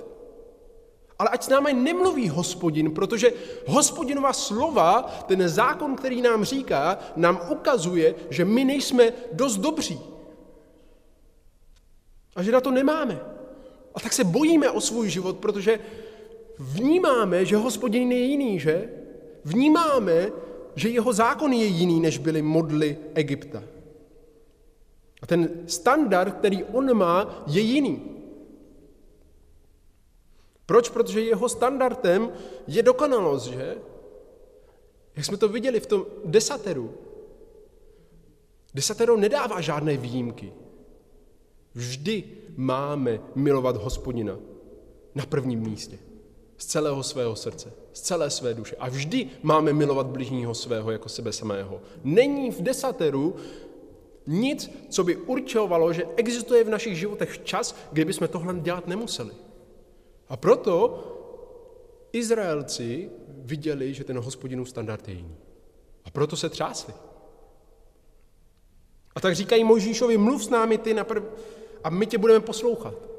Ale 1.19 1.29
ať 1.29 1.43
s 1.43 1.49
námi 1.49 1.73
nemluví 1.73 2.29
hospodin, 2.29 2.91
protože 2.91 3.33
hospodinová 3.67 4.33
slova, 4.33 5.03
ten 5.27 5.49
zákon, 5.49 5.97
který 5.97 6.23
nám 6.23 6.45
říká, 6.45 6.99
nám 7.17 7.41
ukazuje, 7.51 8.15
že 8.31 8.45
my 8.45 8.65
nejsme 8.65 9.13
dost 9.33 9.57
dobří. 9.57 10.01
A 12.37 12.43
že 12.43 12.53
na 12.53 12.61
to 12.61 12.71
nemáme. 12.71 13.21
A 13.95 14.01
tak 14.01 14.13
se 14.13 14.25
bojíme 14.25 14.71
o 14.71 14.81
svůj 14.81 15.11
život, 15.11 15.37
protože 15.39 15.79
vnímáme, 16.63 17.45
že 17.45 17.57
hospodin 17.57 18.13
je 18.13 18.19
jiný, 18.19 18.59
že? 18.59 18.89
Vnímáme, 19.45 20.33
že 20.75 20.89
jeho 20.89 21.13
zákon 21.13 21.53
je 21.53 21.67
jiný, 21.67 22.01
než 22.01 22.19
byly 22.19 22.43
modly 22.43 22.99
Egypta. 23.15 23.63
A 25.23 25.27
ten 25.27 25.51
standard, 25.67 26.35
který 26.35 26.65
on 26.65 26.95
má, 26.95 27.45
je 27.47 27.61
jiný. 27.61 28.03
Proč? 30.67 30.89
Protože 30.89 31.21
jeho 31.21 31.49
standardem 31.49 32.33
je 32.67 32.83
dokonalost, 32.83 33.47
že? 33.47 33.77
Jak 35.17 35.25
jsme 35.25 35.37
to 35.37 35.49
viděli 35.49 35.81
v 35.81 35.87
tom 35.87 36.07
desateru. 36.25 36.95
Desatero 38.75 39.17
nedává 39.17 39.61
žádné 39.61 39.97
výjimky. 39.97 40.53
Vždy 41.75 42.25
máme 42.57 43.21
milovat 43.35 43.77
hospodina 43.77 44.39
na 45.15 45.27
prvním 45.27 45.61
místě. 45.61 45.99
Z 46.63 46.67
celého 46.67 47.03
svého 47.03 47.37
srdce, 47.37 47.73
z 47.93 48.01
celé 48.01 48.31
své 48.31 48.55
duše. 48.55 48.77
A 48.79 48.89
vždy 48.89 49.31
máme 49.43 49.73
milovat 49.73 50.07
bližního 50.07 50.55
svého 50.55 50.91
jako 50.91 51.09
sebe 51.09 51.33
samého. 51.33 51.83
Není 52.05 52.51
v 52.51 52.63
desateru 52.63 53.37
nic, 54.27 54.71
co 54.89 55.05
by 55.05 55.17
určovalo, 55.17 55.93
že 55.93 56.07
existuje 56.17 56.65
v 56.65 56.69
našich 56.69 56.99
životech 56.99 57.45
čas, 57.45 57.75
kdy 57.93 58.13
jsme 58.13 58.29
tohle 58.29 58.55
dělat 58.61 58.87
nemuseli. 58.87 59.31
A 60.29 60.37
proto 60.37 61.05
Izraelci 62.13 63.11
viděli, 63.29 63.95
že 63.95 64.05
ten 64.05 64.19
hospodinův 64.19 64.69
standard 64.69 65.09
je 65.09 65.15
jiný. 65.15 65.37
A 66.05 66.11
proto 66.11 66.37
se 66.37 66.49
třásli. 66.49 66.95
A 69.15 69.21
tak 69.21 69.35
říkají 69.35 69.65
Mojžíšovi, 69.65 70.19
mluv 70.19 70.45
s 70.45 70.49
námi 70.49 70.79
ty 70.79 70.95
naprv, 70.95 71.23
a 71.85 71.91
my 71.91 72.07
tě 72.07 72.19
budeme 72.19 72.41
poslouchat. 72.41 73.12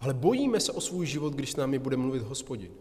Ale 0.00 0.14
bojíme 0.14 0.60
se 0.60 0.72
o 0.72 0.80
svůj 0.80 1.06
život, 1.06 1.34
když 1.34 1.52
s 1.52 1.56
námi 1.56 1.78
bude 1.78 1.96
mluvit 1.96 2.22
hospodin. 2.22 2.72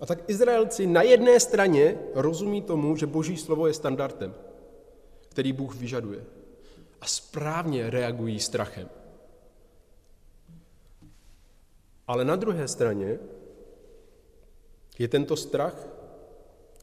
A 0.00 0.06
tak 0.06 0.30
Izraelci 0.30 0.86
na 0.86 1.02
jedné 1.02 1.40
straně 1.40 1.98
rozumí 2.14 2.62
tomu, 2.62 2.96
že 2.96 3.06
boží 3.06 3.36
slovo 3.36 3.66
je 3.66 3.74
standardem, 3.74 4.34
který 5.28 5.52
Bůh 5.52 5.74
vyžaduje. 5.74 6.24
A 7.00 7.06
správně 7.06 7.90
reagují 7.90 8.40
strachem. 8.40 8.88
Ale 12.06 12.24
na 12.24 12.36
druhé 12.36 12.68
straně 12.68 13.18
je 14.98 15.08
tento 15.08 15.36
strach 15.36 15.86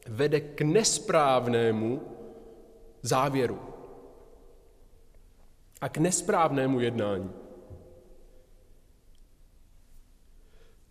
vede 0.06 0.40
k 0.40 0.60
nesprávnému 0.60 2.02
závěru 3.02 3.58
a 5.80 5.88
k 5.88 5.98
nesprávnému 5.98 6.80
jednání. 6.80 7.30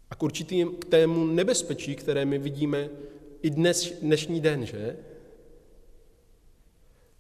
A 0.10 0.16
k 0.16 0.24
určitému 0.24 1.26
nebezpečí, 1.26 1.96
které 1.96 2.26
my 2.26 2.38
vidíme 2.38 2.90
i 3.42 3.50
dnes, 3.50 3.92
dnešní 4.02 4.42
den, 4.42 4.66
že? 4.66 4.98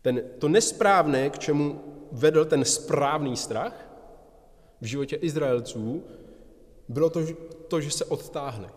ten, 0.07 0.21
to 0.39 0.47
nesprávné, 0.47 1.29
k 1.29 1.39
čemu 1.39 1.81
vedl 2.11 2.45
ten 2.45 2.65
správný 2.65 3.37
strach 3.37 3.75
v 4.81 4.85
životě 4.85 5.15
Izraelců, 5.15 6.03
bylo 6.87 7.09
to, 7.09 7.21
to 7.67 7.81
že 7.81 7.91
se 7.91 8.05
odtáhli. 8.05 8.67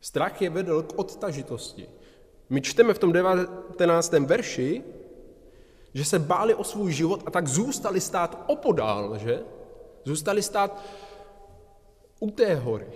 Strach 0.00 0.42
je 0.42 0.50
vedl 0.50 0.82
k 0.82 0.98
odtažitosti. 0.98 1.88
My 2.48 2.60
čteme 2.60 2.94
v 2.94 2.98
tom 2.98 3.12
19. 3.12 4.12
verši, 4.12 4.84
že 5.94 6.04
se 6.04 6.18
báli 6.18 6.54
o 6.54 6.64
svůj 6.64 6.92
život 6.92 7.22
a 7.26 7.30
tak 7.30 7.48
zůstali 7.48 8.00
stát 8.00 8.44
opodál, 8.46 9.18
že? 9.18 9.40
Zůstali 10.04 10.42
stát 10.42 10.84
u 12.20 12.30
té 12.30 12.54
hory. 12.54 12.86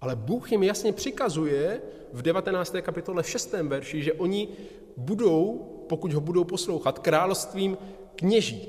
Ale 0.00 0.16
Bůh 0.16 0.52
jim 0.52 0.62
jasně 0.62 0.92
přikazuje 0.92 1.82
v 2.12 2.22
19. 2.22 2.74
kapitole 2.80 3.24
6. 3.24 3.52
verši, 3.52 4.02
že 4.02 4.12
oni 4.12 4.48
budou, 4.96 5.68
pokud 5.88 6.12
ho 6.12 6.20
budou 6.20 6.44
poslouchat, 6.44 6.98
královstvím 6.98 7.78
kněží. 8.16 8.68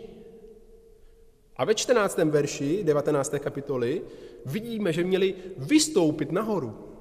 A 1.56 1.66
ve 1.66 1.76
14. 1.76 2.18
verši 2.18 2.84
19. 2.84 3.34
kapitoly 3.40 4.02
vidíme, 4.46 4.94
že 4.94 5.04
měli 5.04 5.36
vystoupit 5.58 6.32
nahoru. 6.32 6.93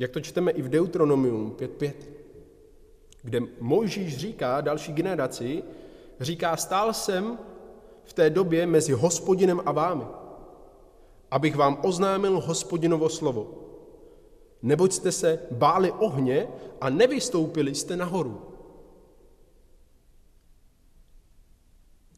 Jak 0.00 0.10
to 0.10 0.20
čteme 0.20 0.50
i 0.50 0.62
v 0.62 0.68
Deuteronomium 0.68 1.52
5.5, 1.58 1.92
kde 3.22 3.40
Mojžíš 3.60 4.16
říká 4.16 4.60
další 4.60 4.92
generaci, 4.92 5.62
říká, 6.20 6.56
stál 6.56 6.92
jsem 6.92 7.38
v 8.04 8.12
té 8.12 8.30
době 8.30 8.66
mezi 8.66 8.92
hospodinem 8.92 9.60
a 9.66 9.72
vámi, 9.72 10.04
abych 11.30 11.56
vám 11.56 11.78
oznámil 11.82 12.40
hospodinovo 12.40 13.08
slovo. 13.08 13.54
Neboť 14.62 14.92
jste 14.92 15.12
se 15.12 15.38
báli 15.50 15.92
ohně 15.92 16.48
a 16.80 16.90
nevystoupili 16.90 17.74
jste 17.74 17.96
nahoru. 17.96 18.42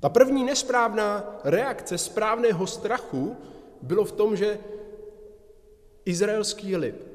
Ta 0.00 0.08
první 0.08 0.44
nesprávná 0.44 1.40
reakce 1.44 1.98
správného 1.98 2.66
strachu 2.66 3.36
bylo 3.82 4.04
v 4.04 4.12
tom, 4.12 4.36
že 4.36 4.58
izraelský 6.04 6.76
lid 6.76 7.11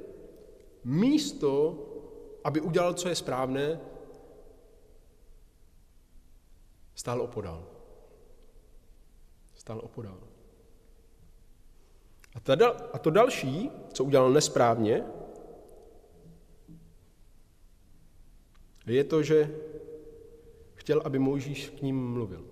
místo, 0.87 1.83
aby 2.43 2.61
udělal, 2.61 2.93
co 2.93 3.09
je 3.09 3.15
správné, 3.15 3.79
stál 6.95 7.21
opodál. 7.21 7.67
Stál 9.55 9.79
opodál. 9.83 10.19
A, 12.35 12.39
ta, 12.39 12.55
a 12.93 12.97
to 12.97 13.09
další, 13.09 13.71
co 13.93 14.03
udělal 14.03 14.31
nesprávně, 14.31 15.03
je 18.85 19.03
to, 19.03 19.23
že 19.23 19.55
chtěl, 20.73 21.01
aby 21.05 21.19
Mojžíš 21.19 21.69
k 21.69 21.81
ním 21.81 22.11
mluvil, 22.13 22.45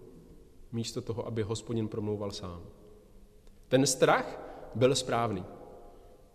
místo 0.71 1.01
toho, 1.01 1.27
aby 1.27 1.41
hospodin 1.41 1.87
promlouval 1.87 2.31
sám. 2.31 2.63
Ten 3.67 3.87
strach 3.87 4.39
byl 4.75 4.95
správný, 4.95 5.45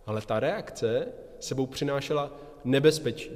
ale 0.07 0.21
ta 0.21 0.41
reakce 0.41 1.13
sebou 1.41 1.67
přinášela 1.67 2.39
nebezpečí. 2.65 3.31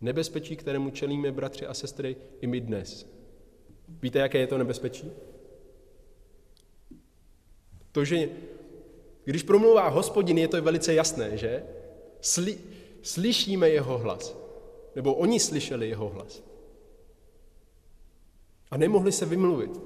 Nebezpečí, 0.00 0.56
kterému 0.56 0.90
čelíme, 0.90 1.32
bratři 1.32 1.66
a 1.66 1.74
sestry, 1.74 2.16
i 2.40 2.46
my 2.46 2.60
dnes. 2.60 3.06
Víte, 3.88 4.18
jaké 4.18 4.38
je 4.38 4.46
to 4.46 4.58
nebezpečí? 4.58 5.10
To, 7.92 8.04
že 8.04 8.28
když 9.24 9.42
promluvá 9.42 9.88
hospodin, 9.88 10.38
je 10.38 10.48
to 10.48 10.62
velice 10.62 10.94
jasné, 10.94 11.36
že? 11.36 11.62
Sli, 12.20 12.58
slyšíme 13.02 13.70
jeho 13.70 13.98
hlas. 13.98 14.36
Nebo 14.96 15.14
oni 15.14 15.40
slyšeli 15.40 15.88
jeho 15.88 16.08
hlas. 16.08 16.42
A 18.70 18.76
nemohli 18.76 19.12
se 19.12 19.26
vymluvit. 19.26 19.80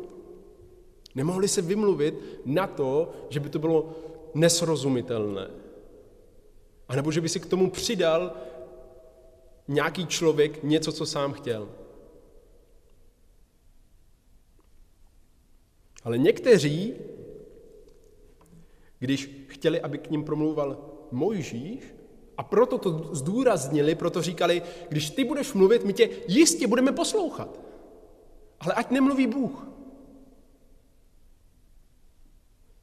Nemohli 1.15 1.49
se 1.49 1.63
vymluvit 1.63 2.15
na 2.45 2.67
to, 2.67 3.13
že 3.29 3.41
by 3.41 3.49
to 3.49 3.59
bylo 3.59 3.95
nesrozumitelné. 4.35 5.51
A 6.89 6.97
nebo 6.97 7.13
že 7.13 7.21
by 7.21 7.29
si 7.29 7.41
k 7.41 7.47
tomu 7.47 7.71
přidal 7.71 8.37
nějaký 9.69 10.07
člověk 10.07 10.63
něco, 10.63 10.93
co 10.93 11.07
sám 11.07 11.33
chtěl. 11.33 11.69
Ale 16.05 16.19
někteří, 16.19 16.95
když 18.99 19.47
chtěli, 19.49 19.81
aby 19.81 19.99
k 19.99 20.11
ním 20.11 20.25
promluval 20.25 20.95
Mojžíš, 21.13 21.95
a 22.37 22.43
proto 22.43 22.79
to 22.79 23.15
zdůraznili, 23.15 23.95
proto 23.95 24.23
říkali, 24.23 24.63
když 24.89 25.11
ty 25.11 25.25
budeš 25.25 25.53
mluvit, 25.53 25.85
my 25.85 25.93
tě 25.93 26.09
jistě 26.29 26.67
budeme 26.67 26.93
poslouchat. 26.93 27.61
Ale 28.61 28.75
ať 28.75 28.91
nemluví 28.91 29.27
Bůh. 29.27 29.67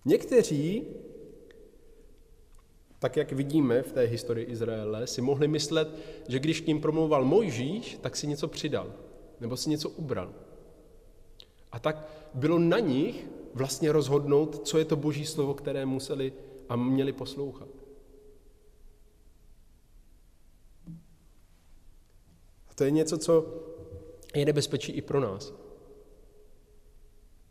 Někteří 0.06 0.84
tak 3.00 3.18
jak 3.18 3.32
vidíme 3.32 3.82
v 3.82 3.92
té 3.92 4.02
historii 4.02 4.46
Izraele, 4.46 5.08
si 5.08 5.22
mohli 5.22 5.48
myslet, 5.48 5.88
že 6.28 6.40
když 6.40 6.62
k 6.62 6.68
ním 6.68 6.82
promluval 6.82 7.26
Mojžíš, 7.26 7.98
tak 8.02 8.16
si 8.16 8.28
něco 8.28 8.48
přidal, 8.48 8.94
nebo 9.40 9.58
si 9.58 9.70
něco 9.70 9.90
ubral. 9.90 10.34
A 11.72 11.80
tak 11.80 12.08
bylo 12.34 12.60
na 12.60 12.80
nich 12.80 13.28
vlastně 13.54 13.92
rozhodnout, 13.92 14.68
co 14.68 14.78
je 14.78 14.86
to 14.86 14.96
boží 14.96 15.26
slovo, 15.26 15.54
které 15.54 15.86
museli 15.86 16.34
a 16.70 16.76
měli 16.76 17.14
poslouchat. 17.14 17.68
A 22.68 22.74
to 22.76 22.84
je 22.84 22.92
něco, 22.92 23.18
co 23.18 23.64
je 24.36 24.46
nebezpečí 24.46 24.92
i 24.92 25.02
pro 25.02 25.20
nás. 25.20 25.54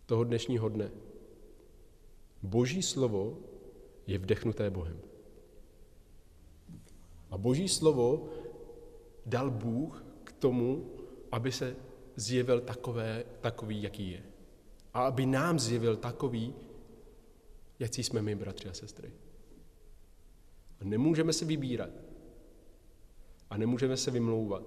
Toho 0.06 0.24
dnešního 0.24 0.68
dne. 0.68 0.90
Boží 2.42 2.82
slovo 2.82 3.38
je 4.06 4.18
vdechnuté 4.18 4.70
Bohem. 4.70 5.13
A 7.34 7.38
boží 7.38 7.68
slovo 7.68 8.28
dal 9.26 9.50
Bůh 9.50 10.04
k 10.24 10.32
tomu, 10.32 10.90
aby 11.32 11.52
se 11.52 11.76
zjevil 12.16 12.60
takové, 12.60 13.24
takový, 13.40 13.82
jaký 13.82 14.10
je. 14.10 14.22
A 14.94 15.06
aby 15.06 15.26
nám 15.26 15.58
zjevil 15.58 15.96
takový, 15.96 16.54
jaký 17.78 18.02
jsme 18.02 18.22
my, 18.22 18.34
bratři 18.34 18.68
a 18.68 18.72
sestry. 18.72 19.12
A 20.80 20.84
nemůžeme 20.84 21.32
se 21.32 21.44
vybírat. 21.44 21.90
A 23.50 23.56
nemůžeme 23.56 23.96
se 23.96 24.10
vymlouvat, 24.10 24.62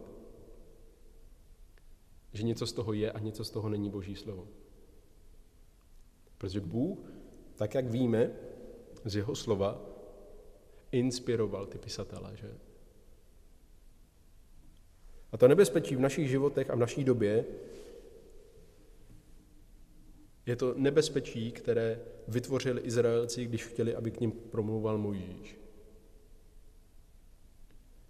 že 2.34 2.44
něco 2.44 2.68
z 2.68 2.74
toho 2.74 2.94
je 2.94 3.12
a 3.12 3.20
něco 3.20 3.44
z 3.44 3.50
toho 3.50 3.70
není 3.70 3.90
Boží 3.90 4.16
slovo. 4.16 4.48
Protože 6.38 6.62
Bůh, 6.62 7.00
tak 7.56 7.76
jak 7.76 7.88
víme 7.88 8.32
z 9.06 9.16
jeho 9.16 9.36
slova, 9.36 9.97
inspiroval 10.92 11.66
ty 11.66 11.78
pisatele. 11.78 12.32
Že? 12.36 12.52
A 15.32 15.38
to 15.38 15.48
nebezpečí 15.48 15.96
v 15.96 16.00
našich 16.00 16.30
životech 16.30 16.70
a 16.70 16.76
v 16.76 16.80
naší 16.80 17.04
době 17.04 17.46
je 20.46 20.56
to 20.56 20.74
nebezpečí, 20.78 21.52
které 21.52 22.00
vytvořili 22.28 22.82
Izraelci, 22.82 23.46
když 23.46 23.66
chtěli, 23.66 23.96
aby 23.96 24.12
k 24.12 24.20
ním 24.20 24.32
promluval 24.32 24.98
Mojžíš. 24.98 25.60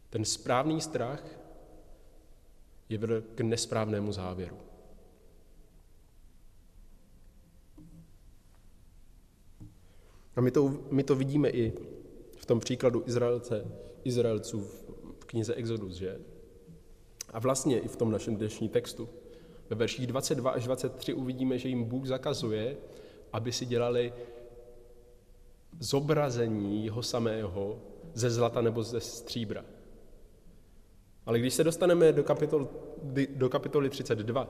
Ten 0.10 0.26
správný 0.26 0.82
strach 0.82 1.24
je 2.90 2.98
vedl 2.98 3.22
k 3.22 3.42
nesprávnému 3.42 4.12
závěru. 4.12 4.58
A 10.36 10.42
my 10.42 10.52
to, 10.52 10.80
my 10.92 11.04
to 11.04 11.16
vidíme 11.16 11.50
i 11.50 11.74
tom 12.48 12.60
příkladu 12.60 13.04
Izraelce, 13.06 13.66
Izraelců 14.04 14.60
v 15.20 15.26
knize 15.26 15.54
Exodus, 15.54 15.94
že? 15.94 16.20
A 17.34 17.40
vlastně 17.40 17.80
i 17.80 17.88
v 17.88 17.96
tom 17.96 18.12
našem 18.12 18.36
dnešním 18.36 18.70
textu. 18.70 19.10
Ve 19.70 19.76
verších 19.76 20.08
22 20.08 20.52
až 20.52 20.64
23 20.64 21.14
uvidíme, 21.14 21.58
že 21.58 21.70
jim 21.70 21.84
Bůh 21.84 22.06
zakazuje, 22.06 22.78
aby 23.34 23.52
si 23.52 23.66
dělali 23.66 24.14
zobrazení 25.80 26.86
jeho 26.86 27.04
samého 27.04 27.80
ze 28.14 28.30
zlata 28.30 28.62
nebo 28.62 28.84
ze 28.84 29.00
stříbra. 29.00 29.66
Ale 31.26 31.40
když 31.40 31.54
se 31.54 31.64
dostaneme 31.64 32.14
do, 32.14 32.24
kapitol, 32.24 32.70
do 33.36 33.50
kapitoly 33.50 33.90
32, 33.90 34.48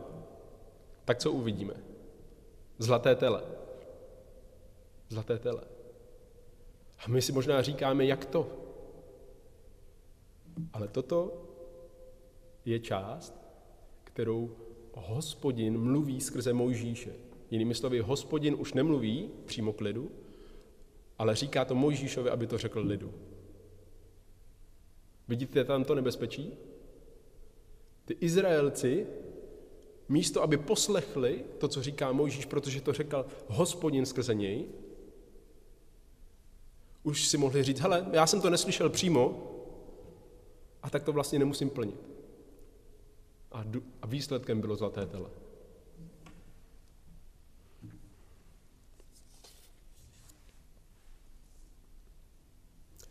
tak 1.05 1.17
co 1.17 1.31
uvidíme? 1.31 1.73
Zlaté 2.77 3.15
tele. 3.15 3.43
Zlaté 5.09 5.37
tele. 5.37 5.76
A 6.99 7.07
my 7.07 7.21
si 7.21 7.31
možná 7.31 7.61
říkáme, 7.61 8.05
jak 8.05 8.25
to. 8.25 8.51
Ale 10.73 10.87
toto 10.87 11.43
je 12.65 12.79
část, 12.79 13.33
kterou 14.03 14.55
hospodin 14.93 15.77
mluví 15.77 16.21
skrze 16.21 16.53
Mojžíše. 16.53 17.13
Jinými 17.51 17.75
slovy, 17.75 17.99
hospodin 17.99 18.55
už 18.59 18.73
nemluví 18.73 19.29
přímo 19.45 19.73
k 19.73 19.81
lidu, 19.81 20.11
ale 21.17 21.35
říká 21.35 21.65
to 21.65 21.75
Mojžíšovi, 21.75 22.29
aby 22.29 22.47
to 22.47 22.57
řekl 22.57 22.79
lidu. 22.79 23.13
Vidíte 25.27 25.63
tam 25.63 25.83
to 25.83 25.95
nebezpečí? 25.95 26.53
Ty 28.05 28.17
Izraelci, 28.19 29.07
místo 30.09 30.43
aby 30.43 30.57
poslechli 30.57 31.45
to, 31.57 31.67
co 31.67 31.83
říká 31.83 32.11
Mojžíš, 32.11 32.45
protože 32.45 32.81
to 32.81 32.93
řekl 32.93 33.25
hospodin 33.47 34.05
skrze 34.05 34.33
něj, 34.33 34.65
už 37.07 37.27
si 37.27 37.37
mohli 37.37 37.63
říct, 37.63 37.79
hele, 37.79 38.05
já 38.11 38.27
jsem 38.27 38.41
to 38.41 38.49
neslyšel 38.49 38.89
přímo, 38.89 39.53
a 40.83 40.89
tak 40.89 41.03
to 41.03 41.13
vlastně 41.13 41.39
nemusím 41.39 41.69
plnit. 41.69 42.01
A, 43.51 43.63
a 44.01 44.07
výsledkem 44.07 44.61
bylo 44.61 44.75
zlaté 44.75 45.05
tele. 45.05 45.29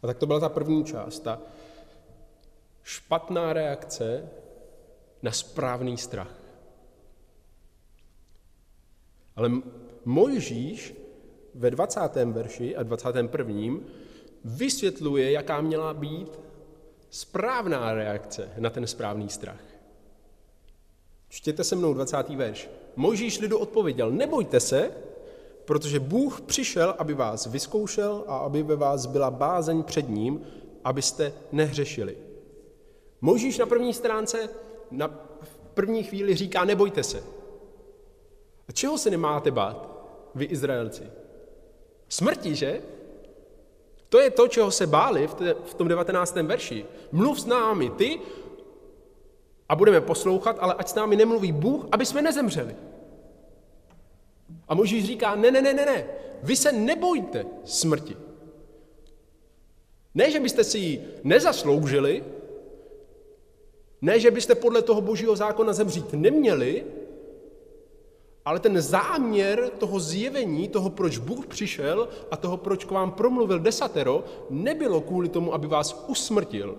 A 0.02 0.06
tak 0.06 0.18
to 0.18 0.26
byla 0.26 0.40
ta 0.40 0.48
první 0.48 0.84
část, 0.84 1.20
ta 1.20 1.42
špatná 2.82 3.52
reakce 3.52 4.30
na 5.22 5.32
správný 5.32 5.98
strach. 5.98 6.40
Ale 9.36 9.50
Mojžíš 10.04 10.94
ve 11.56 11.70
20. 11.70 12.00
verši 12.24 12.76
a 12.76 12.82
21. 12.82 13.76
vysvětluje, 14.44 15.30
jaká 15.30 15.60
měla 15.60 15.94
být 15.94 16.40
správná 17.10 17.94
reakce 17.94 18.50
na 18.58 18.70
ten 18.70 18.86
správný 18.86 19.28
strach. 19.28 19.60
Čtěte 21.28 21.64
se 21.64 21.76
mnou 21.76 21.94
20. 21.94 22.28
verš. 22.28 22.70
Mojžíš 22.96 23.40
lidu 23.40 23.58
odpověděl, 23.58 24.10
nebojte 24.10 24.60
se, 24.60 24.90
protože 25.64 26.00
Bůh 26.00 26.40
přišel, 26.40 26.94
aby 26.98 27.14
vás 27.14 27.46
vyzkoušel 27.46 28.24
a 28.26 28.36
aby 28.36 28.62
ve 28.62 28.76
vás 28.76 29.06
byla 29.06 29.30
bázeň 29.30 29.82
před 29.82 30.08
ním, 30.08 30.40
abyste 30.84 31.32
nehřešili. 31.52 32.16
Mojžíš 33.20 33.58
na 33.58 33.66
první 33.66 33.94
stránce 33.94 34.48
na 34.90 35.08
první 35.74 36.02
chvíli 36.02 36.34
říká, 36.34 36.64
nebojte 36.64 37.02
se. 37.02 37.22
A 38.68 38.72
čeho 38.72 38.98
se 38.98 39.10
nemáte 39.10 39.50
bát, 39.50 39.88
vy 40.34 40.44
Izraelci? 40.44 41.02
Smrti, 42.08 42.54
že? 42.54 42.82
To 44.08 44.20
je 44.20 44.30
to, 44.30 44.48
čeho 44.48 44.70
se 44.70 44.86
báli 44.86 45.26
v 45.64 45.74
tom 45.74 45.88
19. 45.88 46.34
verši. 46.34 46.86
Mluv 47.12 47.40
s 47.40 47.46
námi 47.46 47.90
ty 47.90 48.20
a 49.68 49.76
budeme 49.76 50.00
poslouchat, 50.00 50.56
ale 50.60 50.74
ať 50.74 50.88
s 50.88 50.94
námi 50.94 51.16
nemluví 51.16 51.52
Bůh, 51.52 51.86
aby 51.92 52.06
jsme 52.06 52.22
nezemřeli. 52.22 52.76
A 54.68 54.74
Možíš 54.74 55.04
říká, 55.04 55.34
ne, 55.34 55.50
ne, 55.50 55.62
ne, 55.62 55.74
ne, 55.74 55.86
ne, 55.86 56.06
vy 56.42 56.56
se 56.56 56.72
nebojte 56.72 57.46
smrti. 57.64 58.16
Ne, 60.14 60.30
že 60.30 60.40
byste 60.40 60.64
si 60.64 60.78
ji 60.78 61.08
nezasloužili, 61.24 62.24
ne, 64.02 64.20
že 64.20 64.30
byste 64.30 64.54
podle 64.54 64.82
toho 64.82 65.00
božího 65.00 65.36
zákona 65.36 65.72
zemřít 65.72 66.12
neměli, 66.12 66.84
ale 68.46 68.60
ten 68.60 68.80
záměr 68.82 69.70
toho 69.78 70.00
zjevení, 70.00 70.68
toho, 70.68 70.90
proč 70.90 71.18
Bůh 71.18 71.46
přišel 71.46 72.08
a 72.30 72.36
toho, 72.36 72.56
proč 72.56 72.84
k 72.84 72.90
vám 72.90 73.12
promluvil 73.12 73.58
desatero, 73.58 74.24
nebylo 74.50 75.00
kvůli 75.00 75.28
tomu, 75.28 75.54
aby 75.54 75.66
vás 75.66 76.04
usmrtil. 76.06 76.78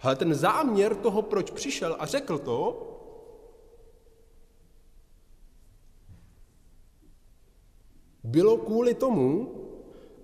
Ale 0.00 0.16
ten 0.16 0.34
záměr 0.34 0.94
toho, 0.94 1.22
proč 1.22 1.50
přišel 1.50 1.96
a 1.98 2.06
řekl 2.06 2.38
to, 2.38 2.86
bylo 8.24 8.56
kvůli 8.56 8.94
tomu, 8.94 9.54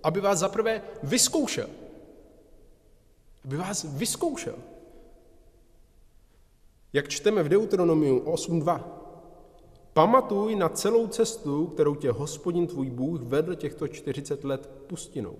aby 0.03 0.21
vás 0.21 0.39
zaprvé 0.39 0.81
vyzkoušel. 1.03 1.69
Aby 3.45 3.57
vás 3.57 3.83
vyzkoušel. 3.83 4.55
Jak 6.93 7.07
čteme 7.07 7.43
v 7.43 7.49
Deuteronomiu 7.49 8.19
8.2. 8.19 8.96
Pamatuj 9.97 10.55
na 10.55 10.69
celou 10.69 11.07
cestu, 11.07 11.67
kterou 11.67 11.95
tě 11.95 12.11
hospodin 12.11 12.67
tvůj 12.67 12.89
Bůh 12.89 13.21
vedl 13.21 13.55
těchto 13.55 13.87
40 13.87 14.43
let 14.43 14.69
pustinou. 14.87 15.35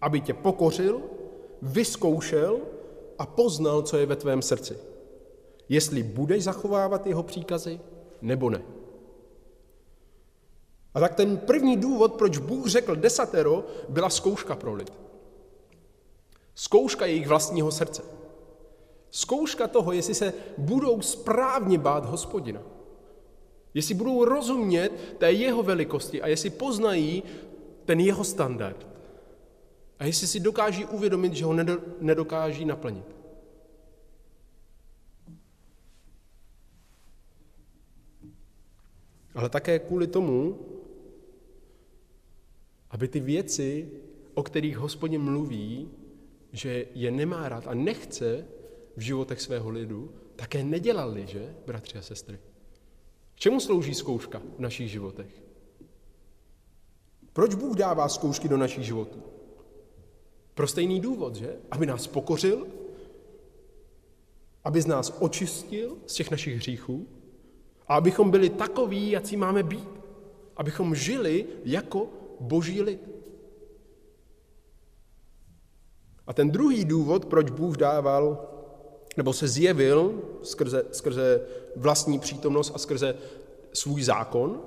Aby 0.00 0.20
tě 0.20 0.34
pokořil, 0.34 1.00
vyzkoušel 1.62 2.60
a 3.18 3.26
poznal, 3.26 3.82
co 3.82 3.96
je 3.96 4.06
ve 4.06 4.16
tvém 4.16 4.42
srdci. 4.42 4.78
Jestli 5.68 6.02
budeš 6.02 6.44
zachovávat 6.44 7.06
jeho 7.06 7.22
příkazy, 7.22 7.80
nebo 8.22 8.50
ne. 8.50 8.62
A 10.94 11.00
tak 11.00 11.14
ten 11.14 11.36
první 11.36 11.76
důvod, 11.76 12.14
proč 12.14 12.38
Bůh 12.38 12.66
řekl 12.66 12.96
desatero, 12.96 13.64
byla 13.88 14.10
zkouška 14.10 14.56
pro 14.56 14.74
lid. 14.74 14.92
Zkouška 16.54 17.06
jejich 17.06 17.28
vlastního 17.28 17.72
srdce. 17.72 18.02
Zkouška 19.10 19.66
toho, 19.68 19.92
jestli 19.92 20.14
se 20.14 20.32
budou 20.58 21.00
správně 21.00 21.78
bát 21.78 22.04
hospodina. 22.04 22.73
Jestli 23.74 23.94
budou 23.94 24.24
rozumět 24.24 25.16
té 25.18 25.32
jeho 25.32 25.62
velikosti 25.62 26.22
a 26.22 26.26
jestli 26.26 26.50
poznají 26.50 27.22
ten 27.84 28.00
jeho 28.00 28.24
standard. 28.24 28.86
A 29.98 30.04
jestli 30.04 30.26
si 30.26 30.40
dokáží 30.40 30.84
uvědomit, 30.84 31.34
že 31.34 31.44
ho 31.44 31.52
nedokáží 32.00 32.64
naplnit. 32.64 33.04
Ale 39.34 39.48
také 39.48 39.78
kvůli 39.78 40.06
tomu, 40.06 40.58
aby 42.90 43.08
ty 43.08 43.20
věci, 43.20 43.90
o 44.34 44.42
kterých 44.42 44.78
hospodin 44.78 45.22
mluví, 45.22 45.90
že 46.52 46.86
je 46.94 47.10
nemá 47.10 47.48
rád 47.48 47.66
a 47.66 47.74
nechce 47.74 48.46
v 48.96 49.00
životech 49.00 49.40
svého 49.40 49.70
lidu, 49.70 50.14
také 50.36 50.64
nedělali, 50.64 51.26
že, 51.26 51.54
bratři 51.66 51.98
a 51.98 52.02
sestry? 52.02 52.38
Čemu 53.34 53.60
slouží 53.60 53.94
zkouška 53.94 54.42
v 54.56 54.60
našich 54.60 54.90
životech? 54.90 55.42
Proč 57.32 57.54
Bůh 57.54 57.76
dává 57.76 58.08
zkoušky 58.08 58.48
do 58.48 58.56
našich 58.56 58.84
životů? 58.84 59.22
Pro 60.54 60.66
stejný 60.66 61.00
důvod, 61.00 61.36
že? 61.36 61.56
Aby 61.70 61.86
nás 61.86 62.06
pokořil, 62.06 62.66
aby 64.64 64.82
z 64.82 64.86
nás 64.86 65.16
očistil 65.20 65.96
z 66.06 66.14
těch 66.14 66.30
našich 66.30 66.56
hříchů 66.56 67.06
a 67.88 67.96
abychom 67.96 68.30
byli 68.30 68.50
takoví, 68.50 69.10
jací 69.10 69.36
máme 69.36 69.62
být. 69.62 69.88
Abychom 70.56 70.94
žili 70.94 71.46
jako 71.64 72.08
boží 72.40 72.82
lid. 72.82 73.10
A 76.26 76.32
ten 76.32 76.50
druhý 76.50 76.84
důvod, 76.84 77.24
proč 77.24 77.50
Bůh 77.50 77.76
dával, 77.76 78.53
nebo 79.16 79.32
se 79.32 79.48
zjevil 79.48 80.22
skrze, 80.42 80.84
skrze 80.92 81.46
vlastní 81.76 82.18
přítomnost 82.18 82.72
a 82.74 82.78
skrze 82.78 83.14
svůj 83.72 84.02
zákon, 84.02 84.62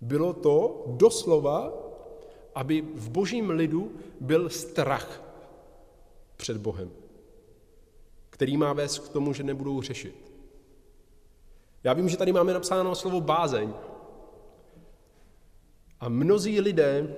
bylo 0.00 0.32
to 0.32 0.84
doslova, 0.86 1.72
aby 2.54 2.82
v 2.94 3.10
božím 3.10 3.50
lidu 3.50 3.92
byl 4.20 4.48
strach 4.48 5.22
před 6.36 6.56
Bohem, 6.56 6.90
který 8.30 8.56
má 8.56 8.72
vést 8.72 8.98
k 8.98 9.08
tomu, 9.08 9.32
že 9.32 9.42
nebudou 9.42 9.82
řešit. 9.82 10.32
Já 11.84 11.92
vím, 11.92 12.08
že 12.08 12.16
tady 12.16 12.32
máme 12.32 12.52
napsáno 12.52 12.94
slovo 12.94 13.20
bázeň, 13.20 13.74
a 16.00 16.08
mnozí 16.08 16.60
lidé 16.60 17.16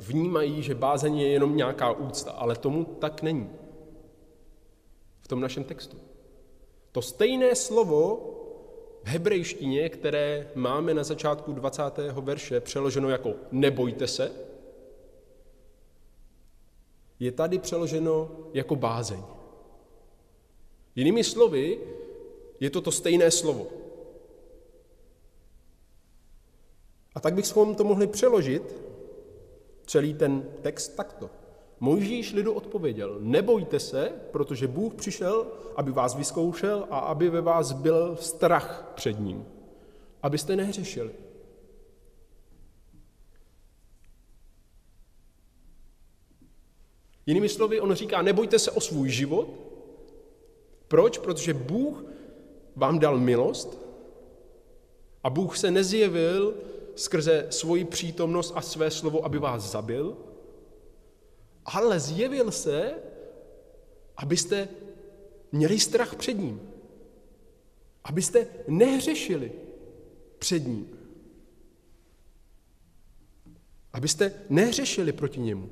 vnímají, 0.00 0.62
že 0.62 0.74
bázeň 0.74 1.18
je 1.18 1.28
jenom 1.28 1.56
nějaká 1.56 1.92
úcta, 1.92 2.32
ale 2.32 2.56
tomu 2.56 2.84
tak 2.84 3.22
není. 3.22 3.50
V 5.28 5.36
tom 5.36 5.40
našem 5.40 5.64
textu. 5.64 5.96
To 6.92 7.02
stejné 7.02 7.54
slovo 7.54 8.16
v 9.04 9.08
hebrejštině, 9.08 9.88
které 9.88 10.50
máme 10.54 10.94
na 10.94 11.04
začátku 11.04 11.52
20. 11.52 11.82
verše 12.20 12.60
přeloženo 12.60 13.08
jako 13.08 13.34
nebojte 13.52 14.06
se, 14.06 14.32
je 17.20 17.32
tady 17.32 17.58
přeloženo 17.58 18.30
jako 18.52 18.76
bázeň. 18.76 19.22
Jinými 20.96 21.24
slovy, 21.24 21.80
je 22.60 22.70
to 22.70 22.80
to 22.80 22.92
stejné 22.92 23.30
slovo. 23.30 23.66
A 27.14 27.20
tak 27.20 27.34
bychom 27.34 27.74
to 27.74 27.84
mohli 27.84 28.06
přeložit, 28.06 28.82
celý 29.86 30.14
ten 30.14 30.48
text 30.62 30.88
takto. 30.88 31.30
Mojžíš 31.80 32.32
lidu 32.32 32.52
odpověděl, 32.52 33.16
nebojte 33.20 33.80
se, 33.80 34.12
protože 34.30 34.68
Bůh 34.68 34.94
přišel, 34.94 35.46
aby 35.76 35.92
vás 35.92 36.14
vyzkoušel 36.14 36.86
a 36.90 36.98
aby 36.98 37.30
ve 37.30 37.40
vás 37.40 37.72
byl 37.72 38.16
strach 38.20 38.92
před 38.94 39.20
ním, 39.20 39.44
abyste 40.22 40.56
nehřešili. 40.56 41.10
Jinými 47.26 47.48
slovy, 47.48 47.80
on 47.80 47.94
říká, 47.94 48.22
nebojte 48.22 48.58
se 48.58 48.70
o 48.70 48.80
svůj 48.80 49.08
život. 49.08 49.48
Proč? 50.88 51.18
Protože 51.18 51.54
Bůh 51.54 52.04
vám 52.76 52.98
dal 52.98 53.18
milost 53.18 53.78
a 55.24 55.30
Bůh 55.30 55.58
se 55.58 55.70
nezjevil 55.70 56.54
skrze 56.94 57.46
svoji 57.50 57.84
přítomnost 57.84 58.52
a 58.56 58.60
své 58.60 58.90
slovo, 58.90 59.24
aby 59.24 59.38
vás 59.38 59.70
zabil, 59.70 60.16
ale 61.68 62.00
zjevil 62.00 62.50
se, 62.50 62.94
abyste 64.16 64.68
měli 65.52 65.80
strach 65.80 66.14
před 66.14 66.38
ním. 66.38 66.60
Abyste 68.04 68.46
nehřešili 68.68 69.52
před 70.38 70.66
ním. 70.66 70.98
Abyste 73.92 74.32
nehřešili 74.48 75.12
proti 75.12 75.40
němu. 75.40 75.70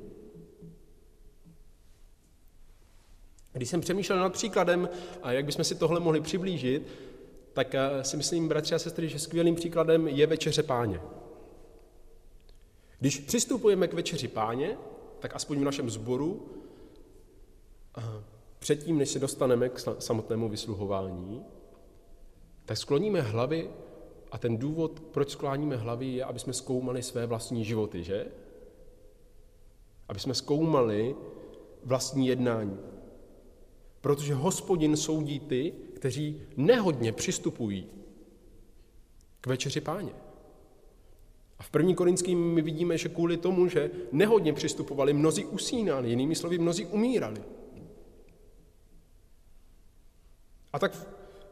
Když 3.53 3.69
jsem 3.69 3.81
přemýšlel 3.81 4.19
nad 4.19 4.33
příkladem, 4.33 4.89
a 5.23 5.31
jak 5.31 5.45
bychom 5.45 5.63
si 5.63 5.75
tohle 5.75 5.99
mohli 5.99 6.21
přiblížit, 6.21 6.87
tak 7.53 7.75
eh, 7.75 8.03
si 8.03 8.17
myslím, 8.17 8.47
bratři 8.47 8.75
a 8.75 8.79
sestry, 8.79 9.09
že 9.09 9.19
skvělým 9.19 9.55
příkladem 9.55 10.07
je 10.07 10.27
večeře 10.27 10.63
páně. 10.63 11.01
Když 12.99 13.19
přistupujeme 13.19 13.87
k 13.87 13.93
večeři 13.93 14.27
páně, 14.27 14.77
tak 15.19 15.35
aspoň 15.35 15.59
v 15.59 15.63
našem 15.63 15.89
sboru, 15.89 16.45
eh, 17.97 18.01
předtím, 18.59 18.97
než 18.97 19.09
se 19.09 19.19
dostaneme 19.19 19.69
k 19.69 19.79
samotnému 19.99 20.49
vysluhování, 20.49 21.45
tak 22.65 22.77
skloníme 22.77 23.21
hlavy 23.21 23.69
a 24.31 24.37
ten 24.37 24.57
důvod, 24.57 24.99
proč 24.99 25.29
skláníme 25.29 25.75
hlavy, 25.75 26.05
je, 26.05 26.23
aby 26.23 26.39
jsme 26.39 26.53
zkoumali 26.53 27.03
své 27.03 27.25
vlastní 27.25 27.65
životy, 27.65 28.03
že? 28.03 28.27
Aby 30.07 30.19
jsme 30.19 30.33
zkoumali 30.33 31.15
vlastní 31.83 32.27
jednání. 32.27 32.77
Protože 34.01 34.33
hospodin 34.33 34.97
soudí 34.97 35.39
ty, 35.39 35.73
kteří 35.95 36.41
nehodně 36.57 37.11
přistupují 37.11 37.87
k 39.41 39.47
večeři 39.47 39.81
páně. 39.81 40.26
A 41.59 41.63
v 41.63 41.69
první 41.69 41.95
korinským 41.95 42.53
my 42.53 42.61
vidíme, 42.61 42.97
že 42.97 43.09
kvůli 43.09 43.37
tomu, 43.37 43.67
že 43.67 43.91
nehodně 44.11 44.53
přistupovali, 44.53 45.13
mnozí 45.13 45.45
usínali, 45.45 46.09
jinými 46.09 46.35
slovy, 46.35 46.57
mnozí 46.57 46.85
umírali. 46.85 47.43
A 50.73 50.79
tak 50.79 51.07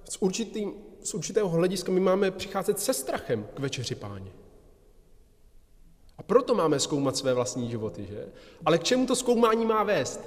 z, 0.10 0.18
určitým, 0.20 0.74
z 1.04 1.14
určitého 1.14 1.50
hlediska 1.50 1.92
my 1.92 2.00
máme 2.00 2.32
přicházet 2.32 2.80
se 2.80 2.94
strachem 2.94 3.48
k 3.54 3.60
večeři 3.60 3.96
páně. 3.96 4.32
A 6.18 6.24
proto 6.24 6.56
máme 6.56 6.80
zkoumat 6.80 7.18
své 7.18 7.34
vlastní 7.34 7.70
životy, 7.72 8.06
že? 8.10 8.28
Ale 8.66 8.78
k 8.78 8.84
čemu 8.84 9.06
to 9.06 9.16
zkoumání 9.16 9.66
má 9.66 9.84
vést? 9.84 10.20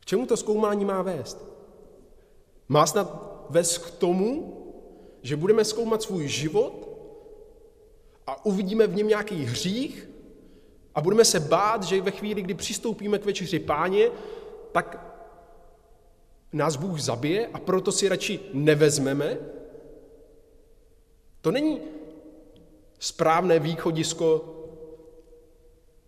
K 0.00 0.04
čemu 0.04 0.26
to 0.26 0.36
zkoumání 0.36 0.84
má 0.84 1.02
vést? 1.02 1.44
Má 2.68 2.86
snad 2.86 3.46
vést 3.50 3.78
k 3.78 3.90
tomu, 3.90 4.56
že 5.22 5.36
budeme 5.36 5.64
zkoumat 5.64 6.02
svůj 6.02 6.28
život 6.28 6.85
a 8.26 8.46
uvidíme 8.46 8.86
v 8.86 8.96
něm 8.96 9.08
nějaký 9.08 9.44
hřích 9.44 10.08
a 10.94 11.00
budeme 11.00 11.24
se 11.24 11.40
bát, 11.40 11.82
že 11.82 12.02
ve 12.02 12.10
chvíli, 12.10 12.42
kdy 12.42 12.54
přistoupíme 12.54 13.18
k 13.18 13.24
večeři 13.24 13.58
páně, 13.58 14.10
tak 14.72 15.06
nás 16.52 16.76
Bůh 16.76 17.00
zabije 17.00 17.46
a 17.46 17.58
proto 17.58 17.92
si 17.92 18.08
radši 18.08 18.40
nevezmeme? 18.52 19.38
To 21.40 21.50
není 21.50 21.80
správné 22.98 23.58
východisko 23.58 24.52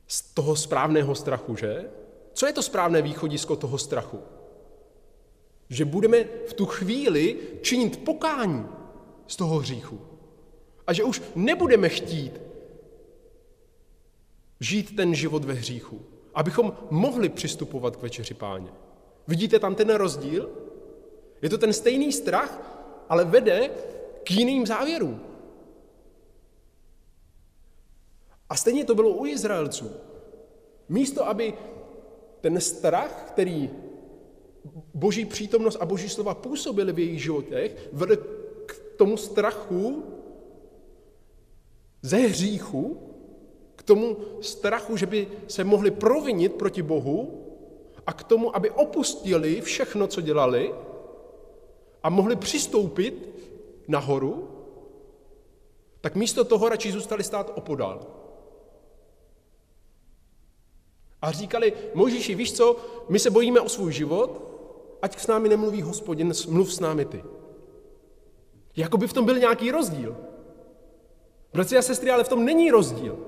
z 0.07 0.35
toho 0.35 0.57
správného 0.57 1.15
strachu, 1.15 1.57
že? 1.57 1.91
Co 2.33 2.47
je 2.47 2.53
to 2.53 2.63
správné 2.63 3.03
východisko 3.03 3.57
toho 3.57 3.79
strachu? 3.79 4.21
Že 5.69 5.85
budeme 5.85 6.25
v 6.25 6.53
tu 6.53 6.67
chvíli 6.67 7.37
činit 7.63 8.05
pokání 8.05 8.67
z 9.27 9.37
toho 9.37 9.59
hříchu. 9.59 10.18
A 10.89 10.93
že 10.93 11.05
už 11.05 11.23
nebudeme 11.37 11.89
chtít 11.89 12.41
žít 14.61 14.97
ten 14.97 15.15
život 15.15 15.45
ve 15.45 15.55
hříchu, 15.55 16.01
abychom 16.35 16.73
mohli 16.91 17.29
přistupovat 17.29 17.97
k 17.97 18.03
večeři 18.03 18.35
páně. 18.35 18.69
Vidíte 19.29 19.59
tam 19.59 19.75
ten 19.75 19.91
rozdíl? 19.91 20.51
Je 21.43 21.51
to 21.51 21.59
ten 21.59 21.73
stejný 21.73 22.13
strach, 22.13 22.61
ale 23.09 23.25
vede 23.25 23.71
k 24.25 24.31
jiným 24.31 24.67
závěrům. 24.67 25.21
A 28.49 28.57
stejně 28.57 28.85
to 28.85 28.95
bylo 28.95 29.11
u 29.11 29.27
Izraelců. 29.27 29.91
Místo, 30.89 31.29
aby 31.29 31.55
ten 32.41 32.61
strach, 32.61 33.25
který 33.29 33.71
boží 34.95 35.25
přítomnost 35.25 35.77
a 35.81 35.87
boží 35.87 36.09
slova 36.09 36.35
působily 36.35 36.93
v 36.93 36.99
jejich 36.99 37.23
životech, 37.23 37.89
vedl 37.93 38.17
k 38.67 38.79
tomu 38.97 39.17
strachu 39.17 40.18
ze 42.03 42.17
hříchu, 42.17 43.03
k 43.77 43.83
tomu 43.83 44.17
strachu, 44.41 44.97
že 44.97 45.07
by 45.07 45.29
se 45.49 45.65
mohli 45.65 45.91
provinit 45.91 46.55
proti 46.55 46.83
Bohu 46.83 47.45
a 48.07 48.13
k 48.13 48.25
tomu, 48.25 48.57
aby 48.57 48.71
opustili 48.71 49.61
všechno, 49.61 50.07
co 50.07 50.21
dělali 50.21 50.75
a 52.03 52.11
mohli 52.11 52.37
přistoupit 52.37 53.29
nahoru, 53.89 54.49
tak 56.01 56.15
místo 56.15 56.45
toho 56.45 56.69
radši 56.69 56.93
zůstali 56.93 57.25
stát 57.25 57.53
opodál. 57.55 58.07
A 61.23 61.33
říkali, 61.33 61.73
Mojžíši, 61.95 62.35
víš 62.35 62.53
co, 62.53 62.77
my 63.09 63.19
se 63.19 63.31
bojíme 63.31 63.61
o 63.61 63.69
svůj 63.69 63.93
život, 63.93 64.43
ať 65.03 65.21
s 65.21 65.27
námi 65.27 65.49
nemluví 65.49 65.83
hospodin, 65.83 66.33
mluv 66.49 66.75
s 66.75 66.81
námi 66.81 67.05
ty. 67.05 67.25
Jakoby 68.77 69.07
v 69.07 69.13
tom 69.13 69.25
byl 69.25 69.39
nějaký 69.39 69.71
rozdíl. 69.71 70.17
Bratři 71.53 71.77
a 71.79 71.83
sestry, 71.83 72.11
ale 72.11 72.25
v 72.25 72.29
tom 72.29 72.45
není 72.45 72.71
rozdíl. 72.71 73.19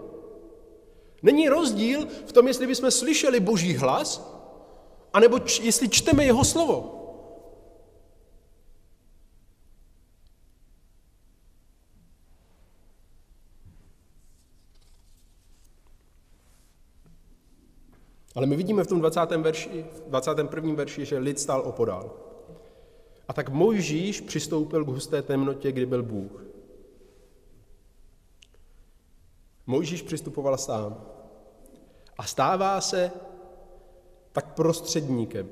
Není 1.23 1.49
rozdíl 1.49 2.07
v 2.27 2.33
tom, 2.33 2.49
jestli 2.49 2.67
bychom 2.67 2.91
slyšeli 2.91 3.41
boží 3.41 3.75
hlas, 3.77 4.37
anebo 5.13 5.39
č- 5.39 5.63
jestli 5.63 5.89
čteme 5.89 6.25
jeho 6.25 6.45
slovo. 6.45 6.97
Ale 18.35 18.47
my 18.47 18.57
vidíme 18.57 18.85
v 18.85 18.87
tom 18.87 18.99
20. 19.01 19.21
Verši, 19.37 19.85
21. 20.07 20.75
verši, 20.75 21.05
že 21.05 21.19
lid 21.19 21.41
stál 21.41 21.63
opodál. 21.67 22.11
A 23.29 23.33
tak 23.33 23.49
Mojžíš 23.49 24.21
přistoupil 24.21 24.85
k 24.85 24.89
husté 24.89 25.23
temnotě, 25.23 25.73
kdy 25.73 25.87
byl 25.87 26.03
Bůh. 26.03 26.50
Mojžíš 29.71 30.03
přistupoval 30.03 30.59
sám. 30.59 31.07
A 32.19 32.25
stává 32.25 32.81
se 32.81 33.13
tak 34.33 34.55
prostředníkem 34.55 35.49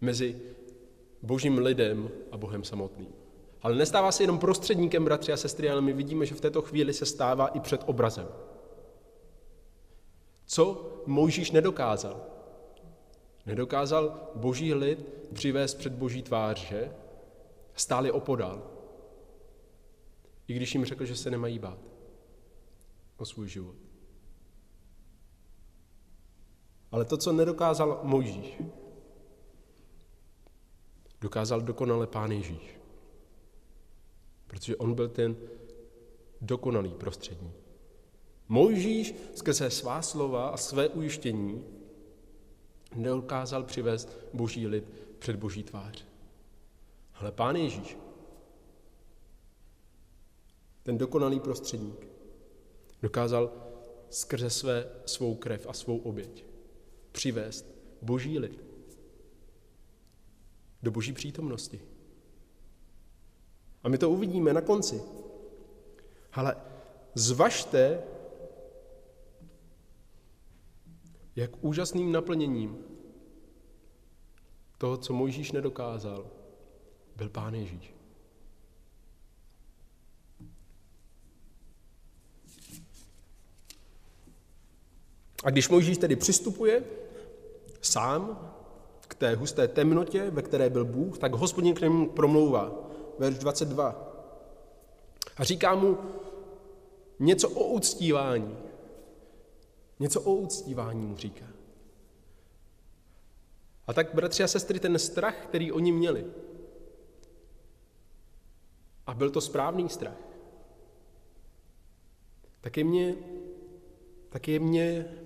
mezi 0.00 0.40
božím 1.22 1.58
lidem 1.58 2.10
a 2.32 2.36
Bohem 2.36 2.64
samotným. 2.64 3.08
Ale 3.62 3.74
nestává 3.74 4.12
se 4.12 4.22
jenom 4.22 4.38
prostředníkem, 4.38 5.04
bratři 5.04 5.32
a 5.32 5.36
sestry, 5.36 5.70
ale 5.70 5.80
my 5.80 5.92
vidíme, 5.92 6.26
že 6.26 6.34
v 6.34 6.40
této 6.40 6.62
chvíli 6.62 6.92
se 6.92 7.06
stává 7.06 7.46
i 7.48 7.60
před 7.60 7.82
obrazem. 7.86 8.28
Co 10.46 10.92
Mojžíš 11.06 11.50
nedokázal? 11.50 12.26
Nedokázal 13.46 14.30
boží 14.34 14.74
lid 14.74 14.98
přivést 15.32 15.74
před 15.74 15.92
boží 15.92 16.22
tvář, 16.22 16.68
že? 16.68 16.92
Stáli 17.74 18.10
opodál. 18.10 18.62
I 20.48 20.54
když 20.54 20.74
jim 20.74 20.84
řekl, 20.84 21.04
že 21.04 21.16
se 21.16 21.30
nemají 21.30 21.58
bát 21.58 21.97
o 23.18 23.24
svůj 23.24 23.48
život. 23.48 23.76
Ale 26.92 27.04
to, 27.04 27.16
co 27.16 27.32
nedokázal 27.32 28.00
Mojžíš, 28.02 28.62
dokázal 31.20 31.60
dokonale 31.60 32.06
Pán 32.06 32.32
Ježíš. 32.32 32.78
Protože 34.46 34.76
on 34.76 34.94
byl 34.94 35.08
ten 35.08 35.36
dokonalý 36.40 36.94
prostřední. 36.94 37.52
Mojžíš 38.48 39.14
skrze 39.34 39.70
svá 39.70 40.02
slova 40.02 40.48
a 40.48 40.56
své 40.56 40.88
ujištění 40.88 41.64
nedokázal 42.94 43.62
přivést 43.62 44.18
boží 44.34 44.66
lid 44.66 44.92
před 45.18 45.36
boží 45.36 45.62
tvář. 45.62 46.06
Ale 47.14 47.32
Pán 47.32 47.56
Ježíš, 47.56 47.98
ten 50.82 50.98
dokonalý 50.98 51.40
prostředník, 51.40 52.08
dokázal 53.02 53.52
skrze 54.10 54.50
své, 54.50 54.90
svou 55.06 55.34
krev 55.34 55.66
a 55.66 55.72
svou 55.72 55.98
oběť 55.98 56.44
přivést 57.12 57.66
boží 58.02 58.38
lid 58.38 58.64
do 60.82 60.90
boží 60.90 61.12
přítomnosti. 61.12 61.80
A 63.82 63.88
my 63.88 63.98
to 63.98 64.10
uvidíme 64.10 64.52
na 64.52 64.60
konci. 64.60 65.02
Ale 66.32 66.56
zvažte, 67.14 68.02
jak 71.36 71.64
úžasným 71.64 72.12
naplněním 72.12 72.78
toho, 74.78 74.96
co 74.96 75.12
Mojžíš 75.12 75.52
nedokázal, 75.52 76.30
byl 77.16 77.28
Pán 77.28 77.54
Ježíš. 77.54 77.97
A 85.44 85.50
když 85.50 85.68
Mojžíš 85.68 85.98
tedy 85.98 86.16
přistupuje 86.16 86.84
sám 87.80 88.52
k 89.00 89.14
té 89.14 89.34
husté 89.34 89.68
temnotě, 89.68 90.30
ve 90.30 90.42
které 90.42 90.70
byl 90.70 90.84
Bůh, 90.84 91.18
tak 91.18 91.34
hospodin 91.34 91.74
k 91.74 91.80
němu 91.80 92.08
promlouvá. 92.08 92.90
Verš 93.18 93.38
22. 93.38 94.14
A 95.36 95.44
říká 95.44 95.74
mu 95.74 95.98
něco 97.18 97.50
o 97.50 97.64
uctívání. 97.64 98.58
Něco 99.98 100.20
o 100.20 100.34
uctívání 100.34 101.06
mu 101.06 101.16
říká. 101.16 101.46
A 103.86 103.92
tak, 103.92 104.14
bratři 104.14 104.42
a 104.42 104.48
sestry, 104.48 104.80
ten 104.80 104.98
strach, 104.98 105.46
který 105.46 105.72
oni 105.72 105.92
měli, 105.92 106.26
a 109.06 109.14
byl 109.14 109.30
to 109.30 109.40
správný 109.40 109.88
strach, 109.88 110.16
tak 112.60 112.76
je 112.76 112.84
mě, 112.84 113.14
tak 114.28 114.48
je 114.48 114.60
mě, 114.60 115.18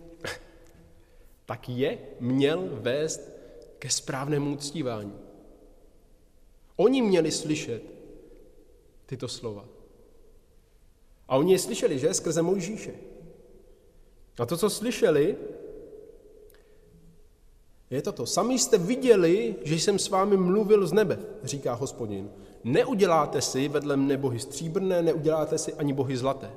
tak 1.47 1.69
je 1.69 1.99
měl 2.21 2.69
vést 2.73 3.21
ke 3.79 3.91
správnému 3.91 4.53
uctívání. 4.53 5.13
Oni 6.77 7.03
měli 7.03 7.31
slyšet 7.31 7.83
tyto 9.07 9.29
slova. 9.29 9.65
A 11.29 11.37
oni 11.37 11.53
je 11.53 11.59
slyšeli, 11.59 11.99
že? 11.99 12.15
Skrze 12.15 12.43
Mojžíše. 12.43 12.95
A 14.39 14.47
to, 14.47 14.57
co 14.57 14.71
slyšeli, 14.71 15.37
je 17.91 18.03
toto. 18.03 18.27
Sami 18.27 18.59
jste 18.59 18.79
viděli, 18.79 19.55
že 19.63 19.75
jsem 19.75 19.99
s 19.99 20.09
vámi 20.09 20.37
mluvil 20.37 20.87
z 20.87 20.93
nebe, 20.93 21.19
říká 21.43 21.75
hospodin. 21.75 22.31
Neuděláte 22.65 23.41
si 23.41 23.69
vedle 23.69 23.97
mne 23.97 24.17
bohy 24.17 24.39
stříbrné, 24.39 25.03
neuděláte 25.03 25.59
si 25.59 25.75
ani 25.75 25.93
bohy 25.93 26.17
zlaté. 26.17 26.51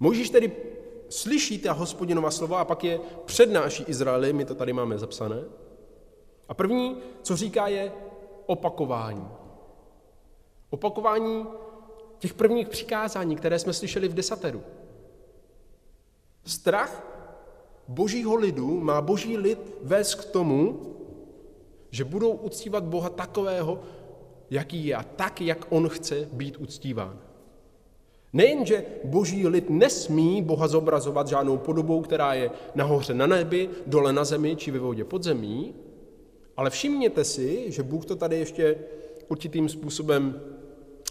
Mojžíš 0.00 0.30
tedy 0.30 0.52
slyší 1.08 1.58
ta 1.58 1.72
hospodinova 1.72 2.30
slova 2.30 2.60
a 2.60 2.64
pak 2.64 2.84
je 2.84 3.00
přednáší 3.24 3.84
Izraeli, 3.86 4.32
my 4.32 4.44
to 4.44 4.54
tady 4.54 4.72
máme 4.72 4.98
zapsané. 4.98 5.44
A 6.48 6.54
první, 6.54 6.96
co 7.22 7.36
říká, 7.36 7.68
je 7.68 7.92
opakování. 8.46 9.28
Opakování 10.70 11.46
těch 12.18 12.34
prvních 12.34 12.68
přikázání, 12.68 13.36
které 13.36 13.58
jsme 13.58 13.72
slyšeli 13.72 14.08
v 14.08 14.14
desateru. 14.14 14.62
Strach 16.44 17.04
božího 17.88 18.34
lidu 18.34 18.80
má 18.80 19.00
boží 19.00 19.36
lid 19.36 19.58
vést 19.82 20.14
k 20.14 20.24
tomu, 20.24 20.80
že 21.90 22.04
budou 22.04 22.30
uctívat 22.30 22.84
Boha 22.84 23.08
takového, 23.08 23.82
jaký 24.50 24.86
je 24.86 24.96
a 24.96 25.02
tak, 25.02 25.40
jak 25.40 25.66
on 25.68 25.88
chce 25.88 26.28
být 26.32 26.56
uctíván. 26.56 27.27
Nejenže 28.32 28.84
boží 29.04 29.46
lid 29.46 29.70
nesmí 29.70 30.42
Boha 30.42 30.68
zobrazovat 30.68 31.28
žádnou 31.28 31.56
podobou, 31.56 32.02
která 32.02 32.34
je 32.34 32.50
nahoře 32.74 33.14
na 33.14 33.26
nebi, 33.26 33.70
dole 33.86 34.12
na 34.12 34.24
zemi 34.24 34.56
či 34.56 34.70
ve 34.70 34.78
vodě 34.78 35.04
pod 35.04 35.22
zemí, 35.22 35.74
ale 36.56 36.70
všimněte 36.70 37.24
si, 37.24 37.72
že 37.72 37.82
Bůh 37.82 38.04
to 38.04 38.16
tady 38.16 38.38
ještě 38.38 38.78
určitým 39.28 39.68
způsobem 39.68 40.40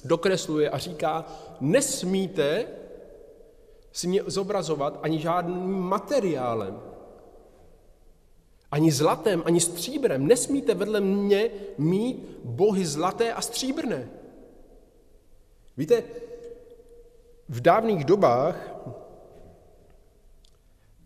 dokresluje 0.06 0.70
a 0.70 0.78
říká, 0.78 1.26
nesmíte 1.62 2.66
si 3.92 4.08
mě 4.08 4.22
zobrazovat 4.26 5.00
ani 5.02 5.20
žádným 5.20 5.80
materiálem, 5.80 6.80
ani 8.72 8.92
zlatem, 8.92 9.44
ani 9.46 9.60
stříbrem. 9.60 10.28
Nesmíte 10.28 10.74
vedle 10.74 11.02
mě 11.02 11.50
mít 11.78 12.40
bohy 12.44 12.86
zlaté 12.86 13.34
a 13.34 13.42
stříbrné. 13.42 14.10
Víte, 15.78 16.04
v 17.50 17.62
dávných 17.62 18.06
dobách 18.06 18.76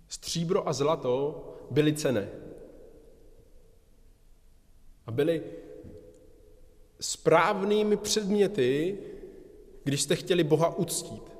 stříbro 0.07 0.67
a 0.67 0.73
zlato 0.73 1.43
byly 1.71 1.93
cené. 1.93 2.29
A 5.05 5.11
byly 5.11 5.43
správnými 6.99 7.97
předměty, 7.97 8.97
když 9.83 10.01
jste 10.01 10.15
chtěli 10.15 10.43
Boha 10.43 10.75
uctít. 10.75 11.31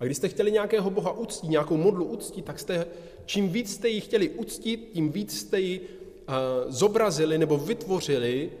A 0.00 0.04
když 0.04 0.16
jste 0.16 0.28
chtěli 0.28 0.52
nějakého 0.52 0.90
boha 0.90 1.12
uctít, 1.12 1.50
nějakou 1.50 1.76
modlu 1.76 2.04
uctít, 2.04 2.44
tak 2.44 2.58
jste, 2.58 2.86
čím 3.26 3.48
víc 3.48 3.74
jste 3.74 3.88
ji 3.88 4.00
chtěli 4.00 4.28
uctít, 4.28 4.90
tím 4.92 5.12
víc 5.12 5.38
jste 5.38 5.60
ji 5.60 5.80
uh, 5.80 6.34
zobrazili 6.72 7.38
nebo 7.38 7.58
vytvořili 7.58 8.52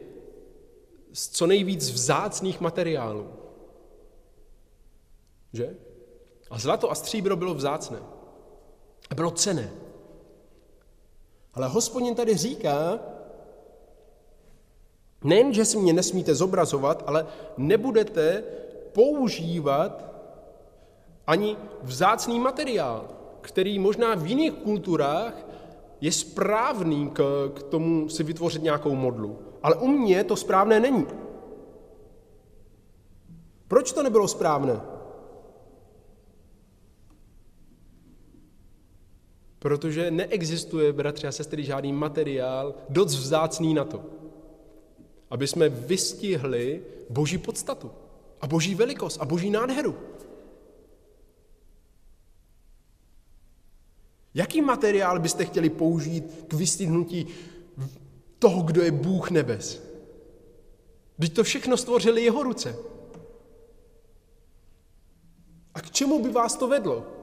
z 1.12 1.28
co 1.28 1.46
nejvíc 1.46 1.90
vzácných 1.90 2.60
materiálů. 2.60 3.26
Že? 5.52 5.76
A 6.50 6.58
zlato 6.58 6.90
a 6.90 6.94
stříbro 6.94 7.36
bylo 7.36 7.54
vzácné. 7.54 7.98
A 9.10 9.14
bylo 9.14 9.30
cené. 9.30 9.70
Ale 11.54 11.68
hospodin 11.68 12.14
tady 12.14 12.36
říká, 12.36 12.98
nejen, 15.24 15.52
že 15.52 15.64
si 15.64 15.78
mě 15.78 15.92
nesmíte 15.92 16.34
zobrazovat, 16.34 17.02
ale 17.06 17.26
nebudete 17.56 18.44
používat 18.92 20.04
ani 21.26 21.56
vzácný 21.82 22.40
materiál, 22.40 23.08
který 23.40 23.78
možná 23.78 24.14
v 24.14 24.26
jiných 24.26 24.52
kulturách 24.52 25.34
je 26.00 26.12
správný 26.12 27.10
k, 27.10 27.50
k 27.54 27.62
tomu 27.62 28.08
si 28.08 28.22
vytvořit 28.22 28.62
nějakou 28.62 28.94
modlu. 28.94 29.38
Ale 29.62 29.74
u 29.74 29.86
mě 29.86 30.24
to 30.24 30.36
správné 30.36 30.80
není. 30.80 31.06
Proč 33.68 33.92
to 33.92 34.02
nebylo 34.02 34.28
správné? 34.28 34.80
Protože 39.58 40.10
neexistuje, 40.10 40.92
bratři 40.92 41.26
a 41.26 41.32
sestry, 41.32 41.64
žádný 41.64 41.92
materiál 41.92 42.74
dost 42.88 43.14
vzácný 43.14 43.74
na 43.74 43.84
to, 43.84 44.04
aby 45.30 45.46
jsme 45.46 45.68
vystihli 45.68 46.82
boží 47.10 47.38
podstatu 47.38 47.90
a 48.40 48.46
boží 48.46 48.74
velikost 48.74 49.18
a 49.20 49.24
boží 49.24 49.50
nádheru. 49.50 49.96
Jaký 54.34 54.60
materiál 54.60 55.20
byste 55.20 55.44
chtěli 55.44 55.70
použít 55.70 56.44
k 56.48 56.52
vystihnutí 56.52 57.26
toho, 58.38 58.62
kdo 58.62 58.82
je 58.82 58.90
Bůh 58.90 59.30
nebes? 59.30 59.82
Když 61.16 61.30
to 61.30 61.44
všechno 61.44 61.76
stvořili 61.76 62.24
jeho 62.24 62.42
ruce. 62.42 62.76
A 65.74 65.80
k 65.80 65.90
čemu 65.90 66.22
by 66.22 66.30
vás 66.30 66.56
to 66.56 66.68
vedlo? 66.68 67.17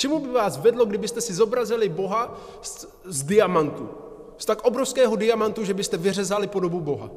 Čemu 0.00 0.20
by 0.20 0.32
vás 0.32 0.56
vedlo, 0.56 0.86
kdybyste 0.86 1.20
si 1.20 1.34
zobrazili 1.34 1.88
Boha 1.88 2.40
z, 2.62 2.88
z 3.04 3.22
diamantu? 3.22 3.88
Z 4.38 4.44
tak 4.44 4.64
obrovského 4.64 5.16
diamantu, 5.16 5.64
že 5.64 5.74
byste 5.74 5.96
vyřezali 5.96 6.46
podobu 6.46 6.80
Boha. 6.80 7.10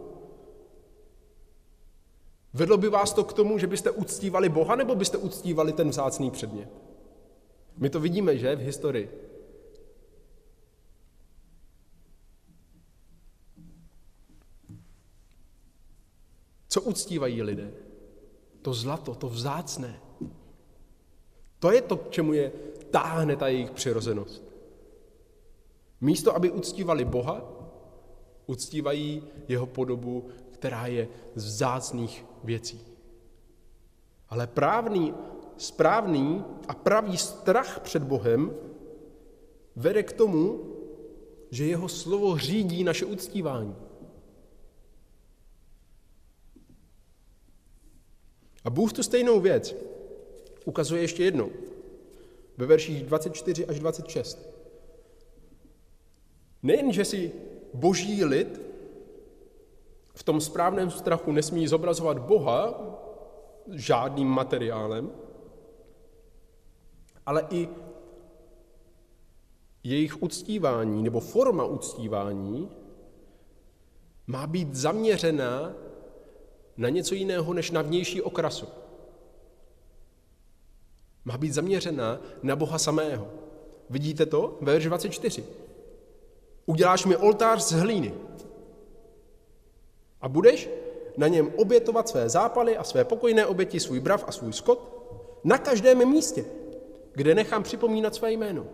Vedlo 2.53 2.77
by 2.77 2.89
vás 2.89 3.13
to 3.13 3.23
k 3.23 3.33
tomu, 3.33 3.57
že 3.57 3.67
byste 3.67 3.91
uctívali 3.91 4.49
Boha, 4.49 4.75
nebo 4.75 4.95
byste 4.95 5.17
uctívali 5.17 5.73
ten 5.73 5.89
vzácný 5.89 6.31
předmět? 6.31 6.69
My 7.77 7.89
to 7.89 7.99
vidíme, 7.99 8.37
že, 8.37 8.55
v 8.55 8.59
historii. 8.59 9.07
Co 16.67 16.81
uctívají 16.81 17.41
lidé? 17.43 17.71
To 18.61 18.73
zlato, 18.73 19.15
to 19.15 19.29
vzácné. 19.29 19.99
To 21.63 21.71
je 21.71 21.81
to, 21.81 21.97
k 21.97 22.09
čemu 22.09 22.33
je 22.33 22.51
táhne 22.93 23.35
ta 23.35 23.47
jejich 23.47 23.71
přirozenost. 23.71 24.43
Místo, 26.01 26.35
aby 26.35 26.51
uctívali 26.51 27.05
Boha, 27.05 27.41
uctívají 28.45 29.23
jeho 29.47 29.65
podobu, 29.65 30.29
která 30.51 30.87
je 30.87 31.07
z 31.35 31.45
vzácných 31.45 32.25
věcí. 32.43 32.81
Ale 34.29 34.47
právný 34.47 35.13
správný 35.57 36.43
a 36.67 36.73
pravý 36.73 37.17
strach 37.17 37.79
před 37.79 38.03
Bohem 38.03 38.53
vede 39.75 40.03
k 40.03 40.13
tomu, 40.13 40.61
že 41.51 41.65
jeho 41.65 41.89
slovo 41.89 42.37
řídí 42.37 42.83
naše 42.83 43.05
uctívání. 43.05 43.75
A 48.63 48.69
Bůh 48.69 48.93
tu 48.93 49.03
stejnou 49.03 49.39
věc 49.39 49.75
ukazuje 50.65 51.01
ještě 51.01 51.23
jednou 51.23 51.51
ve 52.63 52.67
verších 52.67 53.03
24 53.03 53.65
až 53.65 53.79
26. 53.79 54.49
Nejen, 56.63 56.91
že 56.91 57.05
si 57.05 57.31
boží 57.73 58.25
lid 58.25 58.61
v 60.15 60.23
tom 60.23 60.41
správném 60.41 60.91
strachu 60.91 61.31
nesmí 61.31 61.67
zobrazovat 61.67 62.19
Boha 62.19 62.79
žádným 63.71 64.27
materiálem, 64.27 65.11
ale 67.25 67.47
i 67.49 67.69
jejich 69.83 70.23
uctívání 70.23 71.03
nebo 71.03 71.19
forma 71.19 71.65
uctívání 71.65 72.69
má 74.27 74.47
být 74.47 74.75
zaměřená 74.75 75.75
na 76.77 76.89
něco 76.89 77.15
jiného 77.15 77.53
než 77.53 77.71
na 77.71 77.81
vnější 77.81 78.21
okrasu. 78.21 78.82
Má 81.25 81.37
být 81.37 81.53
zaměřena 81.53 82.21
na 82.43 82.55
Boha 82.55 82.77
samého. 82.77 83.27
Vidíte 83.89 84.25
to? 84.25 84.57
Ve 84.61 84.73
verši 84.73 84.87
24. 84.87 85.43
Uděláš 86.65 87.05
mi 87.05 87.17
oltář 87.17 87.61
z 87.61 87.71
hlíny 87.71 88.13
a 90.21 90.29
budeš 90.29 90.69
na 91.17 91.27
něm 91.27 91.53
obětovat 91.57 92.09
své 92.09 92.29
zápaly 92.29 92.77
a 92.77 92.83
své 92.83 93.05
pokojné 93.05 93.45
oběti, 93.45 93.79
svůj 93.79 93.99
brav 93.99 94.23
a 94.27 94.31
svůj 94.31 94.53
skot 94.53 94.93
na 95.43 95.57
každém 95.57 96.09
místě, 96.09 96.45
kde 97.13 97.35
nechám 97.35 97.63
připomínat 97.63 98.15
své 98.15 98.31
jméno. 98.31 98.65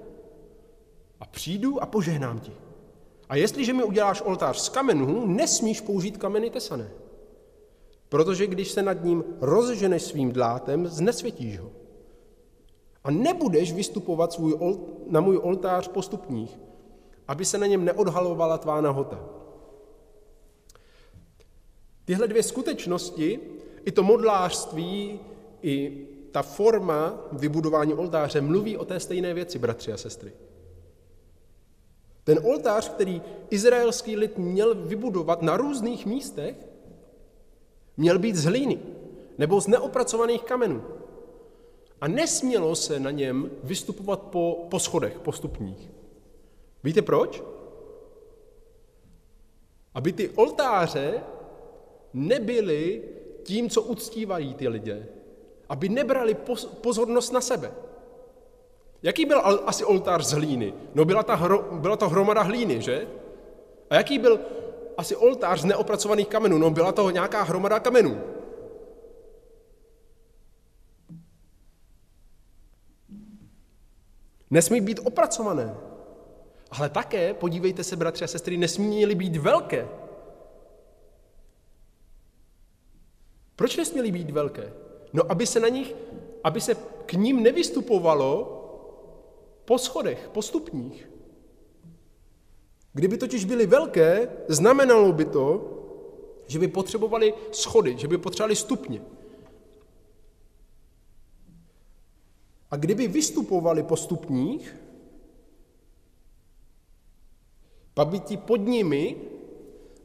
A 1.20 1.26
přijdu 1.26 1.84
a 1.84 1.86
požehnám 1.86 2.40
ti. 2.40 2.52
A 3.30 3.36
jestliže 3.36 3.74
mi 3.74 3.84
uděláš 3.84 4.22
oltář 4.22 4.58
z 4.58 4.70
kamenů, 4.70 5.28
nesmíš 5.28 5.82
použít 5.82 6.18
kameny 6.18 6.50
tesané. 6.50 6.92
Protože 8.10 8.48
když 8.48 8.72
se 8.72 8.82
nad 8.82 9.04
ním 9.04 9.24
rozženeš 9.42 10.04
svým 10.04 10.32
dlátem, 10.32 10.88
znesvětíš 10.88 11.60
ho. 11.60 11.72
A 13.04 13.12
nebudeš 13.12 13.74
vystupovat 13.74 14.34
svůj, 14.34 14.58
na 15.08 15.22
můj 15.22 15.38
oltář 15.38 15.88
postupních, 15.88 16.60
aby 17.28 17.46
se 17.46 17.58
na 17.58 17.66
něm 17.66 17.86
neodhalovala 17.86 18.58
tvá 18.58 18.82
nahota. 18.82 19.20
Tyhle 22.06 22.28
dvě 22.28 22.44
skutečnosti, 22.44 23.40
i 23.86 23.92
to 23.92 24.04
modlářství, 24.04 25.20
i 25.62 26.08
ta 26.32 26.42
forma 26.42 27.28
vybudování 27.32 27.94
oltáře 27.94 28.42
mluví 28.42 28.78
o 28.78 28.86
té 28.86 29.00
stejné 29.00 29.34
věci, 29.34 29.60
bratři 29.60 29.94
a 29.94 29.98
sestry. 29.98 30.32
Ten 32.24 32.40
oltář, 32.44 32.90
který 32.90 33.22
izraelský 33.50 34.16
lid 34.16 34.38
měl 34.38 34.76
vybudovat 34.76 35.42
na 35.42 35.58
různých 35.58 36.06
místech, 36.06 36.56
měl 37.98 38.20
být 38.20 38.36
z 38.36 38.46
hlíny 38.46 38.80
nebo 39.38 39.62
z 39.62 39.68
neopracovaných 39.68 40.44
kamenů. 40.44 40.84
A 42.02 42.08
nesmělo 42.08 42.76
se 42.76 43.00
na 43.00 43.12
něm 43.12 43.52
vystupovat 43.64 44.20
po, 44.22 44.68
po 44.70 44.80
schodech, 44.80 45.20
po 45.20 45.32
stupních. 45.32 45.90
Víte 46.84 47.02
proč? 47.02 47.44
Aby 49.94 50.14
ty 50.14 50.30
oltáře 50.30 51.24
nebyly 52.14 53.04
tím, 53.44 53.70
co 53.70 53.82
uctívají 53.82 54.54
ty 54.54 54.68
lidé. 54.68 55.08
Aby 55.70 55.90
nebrali 55.90 56.38
pozornost 56.82 57.32
na 57.32 57.42
sebe. 57.42 57.72
Jaký 59.04 59.26
byl 59.26 59.42
asi 59.66 59.86
oltář 59.86 60.26
z 60.26 60.32
hlíny? 60.32 60.74
No 60.96 61.06
byla, 61.06 61.24
ta 61.24 61.36
hro, 61.36 61.68
byla 61.72 61.98
to 61.98 62.10
hromada 62.10 62.42
hlíny, 62.42 62.82
že? 62.82 63.08
A 63.90 63.96
jaký 63.96 64.20
byl 64.20 64.40
asi 64.98 65.16
oltář 65.16 65.62
z 65.62 65.66
neopracovaných 65.66 66.28
kamenů? 66.28 66.58
No 66.58 66.70
byla 66.70 66.92
to 66.92 67.10
nějaká 67.10 67.44
hromada 67.44 67.80
kamenů. 67.80 68.22
Nesmí 74.52 74.82
být 74.82 75.00
opracované. 75.04 75.78
Ale 76.72 76.90
také, 76.90 77.34
podívejte 77.34 77.84
se, 77.84 77.96
bratři 77.96 78.24
a 78.24 78.28
sestry, 78.28 78.58
nesměly 78.58 79.16
být 79.16 79.38
velké. 79.38 79.88
Proč 83.56 83.78
nesměly 83.78 84.12
být 84.12 84.30
velké? 84.30 84.74
No, 85.14 85.32
aby 85.32 85.48
se 85.48 85.60
na 85.60 85.68
nich, 85.68 85.96
aby 86.44 86.62
se 86.62 86.76
k 87.06 87.14
ním 87.14 87.44
nevystupovalo 87.44 88.56
po 89.66 89.78
schodech, 89.78 90.30
po 90.34 90.42
stupních. 90.42 91.10
Kdyby 92.94 93.18
totiž 93.18 93.46
byly 93.46 93.66
velké, 93.66 94.30
znamenalo 94.48 95.14
by 95.14 95.26
to, 95.26 95.76
že 96.48 96.60
by 96.60 96.68
potřebovali 96.68 97.34
schody, 97.52 97.98
že 97.98 98.08
by 98.08 98.18
potřebovali 98.18 98.56
stupně. 98.56 99.02
A 102.72 102.76
kdyby 102.76 103.08
vystupovali 103.08 103.84
po 103.84 103.98
stupních, 103.98 104.76
pak 107.94 108.08
by 108.08 108.20
ti 108.20 108.38
pod 108.38 108.58
nimi 108.58 109.16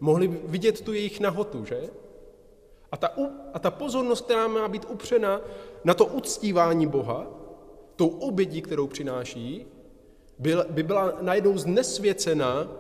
mohli 0.01 0.29
vidět 0.29 0.81
tu 0.81 0.93
jejich 0.93 1.21
nahotu, 1.21 1.65
že? 1.65 1.91
A 2.93 2.97
ta, 2.97 3.11
a 3.53 3.59
ta 3.59 3.71
pozornost, 3.71 4.25
která 4.25 4.49
má 4.49 4.69
být 4.69 4.87
upřena 4.91 5.41
na 5.85 5.95
to 5.95 6.07
uctívání 6.07 6.87
Boha, 6.87 7.27
tou 7.97 8.09
obědí, 8.09 8.63
kterou 8.63 8.87
přináší, 8.87 9.67
by 10.71 10.83
byla 10.83 11.19
najednou 11.21 11.59
znesvěcena 11.59 12.73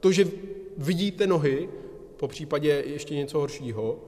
to, 0.00 0.12
že 0.12 0.30
vidíte 0.76 1.26
nohy, 1.26 1.68
po 2.16 2.28
případě 2.28 2.84
ještě 2.86 3.14
něco 3.14 3.38
horšího, 3.38 3.98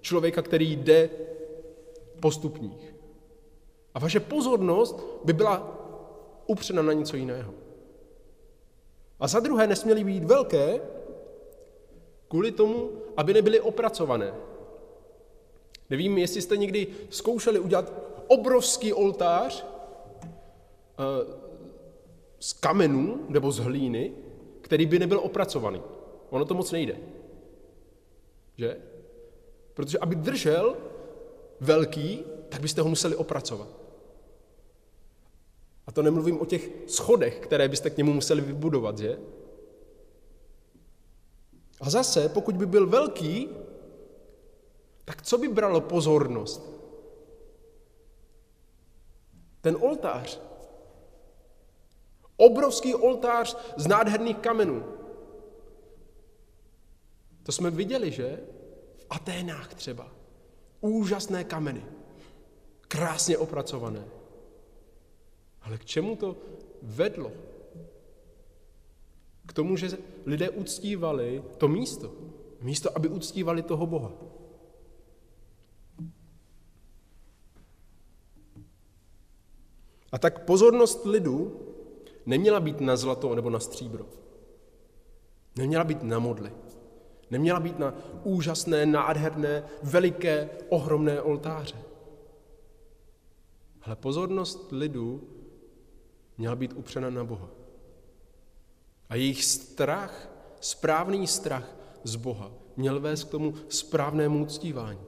člověka, 0.00 0.42
který 0.42 0.76
jde 0.76 1.10
po 2.20 2.30
stupních. 2.30 2.94
A 3.94 3.98
vaše 3.98 4.20
pozornost 4.20 5.04
by 5.24 5.32
byla 5.32 5.76
upřena 6.46 6.82
na 6.82 6.92
něco 6.92 7.16
jiného. 7.16 7.54
A 9.20 9.28
za 9.28 9.40
druhé 9.40 9.66
nesměly 9.66 10.04
být 10.04 10.24
velké 10.24 10.80
kvůli 12.28 12.52
tomu, 12.52 12.90
aby 13.16 13.34
nebyly 13.34 13.60
opracované. 13.60 14.34
Nevím, 15.90 16.18
jestli 16.18 16.42
jste 16.42 16.56
někdy 16.56 16.86
zkoušeli 17.10 17.58
udělat 17.58 17.92
obrovský 18.26 18.92
oltář 18.92 19.66
eh, 20.98 21.40
z 22.40 22.52
kamenů 22.52 23.26
nebo 23.28 23.52
z 23.52 23.58
hlíny, 23.58 24.12
který 24.60 24.86
by 24.86 24.98
nebyl 24.98 25.20
opracovaný. 25.20 25.82
Ono 26.30 26.44
to 26.44 26.54
moc 26.54 26.72
nejde. 26.72 26.96
Že? 28.56 28.76
Protože 29.74 29.98
aby 29.98 30.16
držel 30.16 30.76
velký, 31.60 32.24
tak 32.48 32.60
byste 32.60 32.80
ho 32.80 32.88
museli 32.88 33.16
opracovat. 33.16 33.79
A 35.90 35.92
to 35.92 36.02
nemluvím 36.02 36.40
o 36.40 36.46
těch 36.46 36.70
schodech, 36.86 37.40
které 37.40 37.68
byste 37.68 37.90
k 37.90 37.96
němu 37.96 38.12
museli 38.12 38.40
vybudovat, 38.40 38.98
že? 38.98 39.18
A 41.80 41.90
zase, 41.90 42.28
pokud 42.28 42.56
by 42.56 42.66
byl 42.66 42.86
velký, 42.86 43.48
tak 45.04 45.22
co 45.22 45.38
by 45.38 45.48
bralo 45.48 45.80
pozornost? 45.80 46.62
Ten 49.60 49.76
oltář. 49.80 50.40
Obrovský 52.36 52.94
oltář 52.94 53.56
z 53.76 53.86
nádherných 53.86 54.38
kamenů. 54.38 54.84
To 57.42 57.52
jsme 57.52 57.70
viděli, 57.70 58.10
že? 58.10 58.40
V 58.96 59.06
Aténách 59.10 59.74
třeba. 59.74 60.12
Úžasné 60.80 61.44
kameny. 61.44 61.84
Krásně 62.80 63.38
opracované. 63.38 64.19
Ale 65.70 65.78
k 65.78 65.84
čemu 65.84 66.16
to 66.16 66.36
vedlo? 66.82 67.30
K 69.46 69.52
tomu, 69.52 69.76
že 69.78 69.98
lidé 70.26 70.50
uctívali 70.50 71.42
to 71.62 71.68
místo. 71.68 72.10
Místo, 72.60 72.90
aby 72.96 73.08
uctívali 73.08 73.62
toho 73.62 73.86
Boha. 73.86 74.12
A 80.12 80.18
tak 80.18 80.44
pozornost 80.44 81.06
lidu 81.06 81.60
neměla 82.26 82.60
být 82.60 82.80
na 82.80 82.96
zlato 82.96 83.34
nebo 83.34 83.50
na 83.50 83.60
stříbro. 83.60 84.06
Neměla 85.56 85.84
být 85.84 86.02
na 86.02 86.18
modly. 86.18 86.52
Neměla 87.30 87.60
být 87.60 87.78
na 87.78 87.94
úžasné, 88.24 88.86
nádherné, 88.86 89.64
veliké, 89.82 90.50
ohromné 90.68 91.22
oltáře. 91.22 91.78
Ale 93.82 93.96
pozornost 93.96 94.72
lidu 94.72 95.39
měla 96.40 96.56
být 96.56 96.72
upřena 96.72 97.10
na 97.10 97.24
Boha. 97.24 97.48
A 99.08 99.14
jejich 99.14 99.44
strach, 99.44 100.30
správný 100.60 101.26
strach 101.26 101.76
z 102.04 102.16
Boha, 102.16 102.52
měl 102.76 103.00
vést 103.00 103.24
k 103.24 103.30
tomu 103.30 103.54
správnému 103.68 104.42
uctívání. 104.42 105.00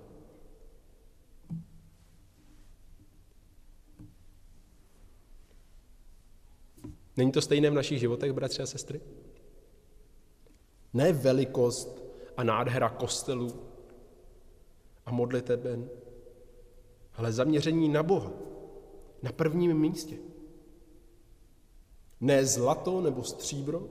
Není 7.17 7.33
to 7.33 7.43
stejné 7.43 7.71
v 7.71 7.75
našich 7.75 8.01
životech, 8.01 8.33
bratři 8.33 8.63
a 8.63 8.67
sestry? 8.67 9.01
Ne 10.93 11.13
velikost 11.13 12.03
a 12.37 12.45
nádhera 12.45 12.89
kostelů 12.89 13.63
a 15.07 15.13
modliteben, 15.13 15.91
ale 17.15 17.33
zaměření 17.33 17.89
na 17.89 18.03
Boha, 18.03 18.33
na 19.23 19.33
prvním 19.33 19.79
místě. 19.79 20.32
Ne 22.23 22.47
zlato 22.47 23.01
nebo 23.01 23.25
stříbro 23.25 23.89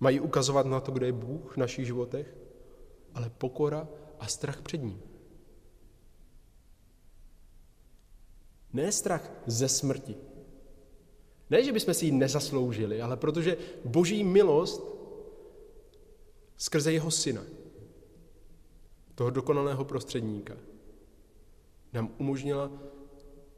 mají 0.00 0.20
ukazovat 0.20 0.66
na 0.66 0.80
to, 0.80 0.92
kde 0.92 1.06
je 1.06 1.12
Bůh 1.12 1.54
v 1.54 1.56
našich 1.56 1.86
životech, 1.86 2.36
ale 3.14 3.30
pokora 3.30 3.88
a 4.20 4.26
strach 4.26 4.62
před 4.62 4.76
ním. 4.76 5.02
Ne 8.72 8.92
strach 8.92 9.30
ze 9.46 9.68
smrti, 9.68 10.16
ne, 11.50 11.64
že 11.64 11.72
bychom 11.72 11.94
si 11.94 12.06
ji 12.06 12.12
nezasloužili, 12.12 13.02
ale 13.02 13.16
protože 13.16 13.56
boží 13.84 14.24
milost 14.24 14.82
skrze 16.56 16.92
jeho 16.92 17.10
syna, 17.10 17.42
toho 19.14 19.30
dokonalého 19.30 19.84
prostředníka, 19.84 20.56
nám 21.92 22.14
umožnila 22.18 22.70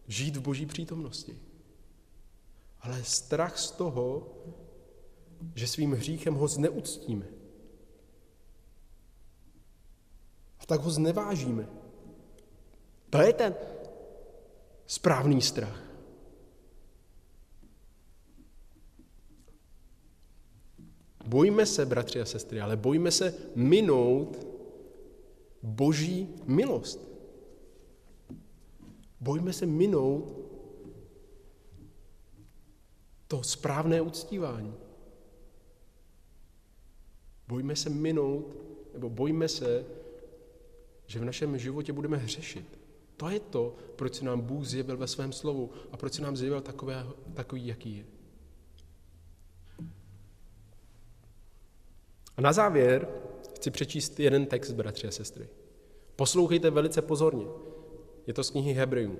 žít 0.06 0.36
v 0.36 0.40
boží 0.40 0.66
přítomnosti. 0.66 1.47
Ale 2.80 3.04
strach 3.04 3.58
z 3.58 3.70
toho, 3.70 4.34
že 5.54 5.66
svým 5.66 5.92
hříchem 5.92 6.34
ho 6.34 6.48
zneuctíme. 6.48 7.26
A 10.58 10.66
tak 10.66 10.80
ho 10.80 10.90
znevážíme. 10.90 11.68
To 13.10 13.18
je 13.18 13.32
ten 13.32 13.54
správný 14.86 15.42
strach. 15.42 15.88
Bojíme 21.26 21.66
se, 21.66 21.86
bratři 21.86 22.20
a 22.20 22.24
sestry, 22.24 22.60
ale 22.60 22.76
bojíme 22.76 23.10
se 23.10 23.34
minout 23.54 24.46
boží 25.62 26.34
milost. 26.44 27.08
Bojíme 29.20 29.52
se 29.52 29.66
minout 29.66 30.37
to 33.28 33.42
správné 33.42 34.00
uctívání. 34.00 34.74
Bojíme 37.48 37.76
se 37.76 37.90
minout, 37.90 38.56
nebo 38.92 39.10
bojíme 39.10 39.48
se, 39.48 39.84
že 41.06 41.18
v 41.18 41.24
našem 41.24 41.58
životě 41.58 41.92
budeme 41.92 42.16
hřešit. 42.16 42.78
To 43.16 43.28
je 43.28 43.40
to, 43.40 43.76
proč 43.96 44.14
se 44.14 44.24
nám 44.24 44.40
Bůh 44.40 44.64
zjevil 44.64 44.96
ve 44.96 45.06
svém 45.06 45.32
slovu 45.32 45.70
a 45.92 45.96
proč 45.96 46.12
se 46.12 46.22
nám 46.22 46.36
zjevil 46.36 46.60
takové, 46.60 47.06
takový, 47.34 47.66
jaký 47.66 47.96
je. 47.96 48.04
A 52.36 52.40
na 52.40 52.52
závěr 52.52 53.08
chci 53.56 53.70
přečíst 53.70 54.20
jeden 54.20 54.46
text, 54.46 54.72
bratři 54.72 55.06
a 55.06 55.10
sestry. 55.10 55.48
Poslouchejte 56.16 56.70
velice 56.70 57.02
pozorně. 57.02 57.46
Je 58.26 58.34
to 58.34 58.44
z 58.44 58.50
knihy 58.50 58.72
Hebrejů. 58.72 59.18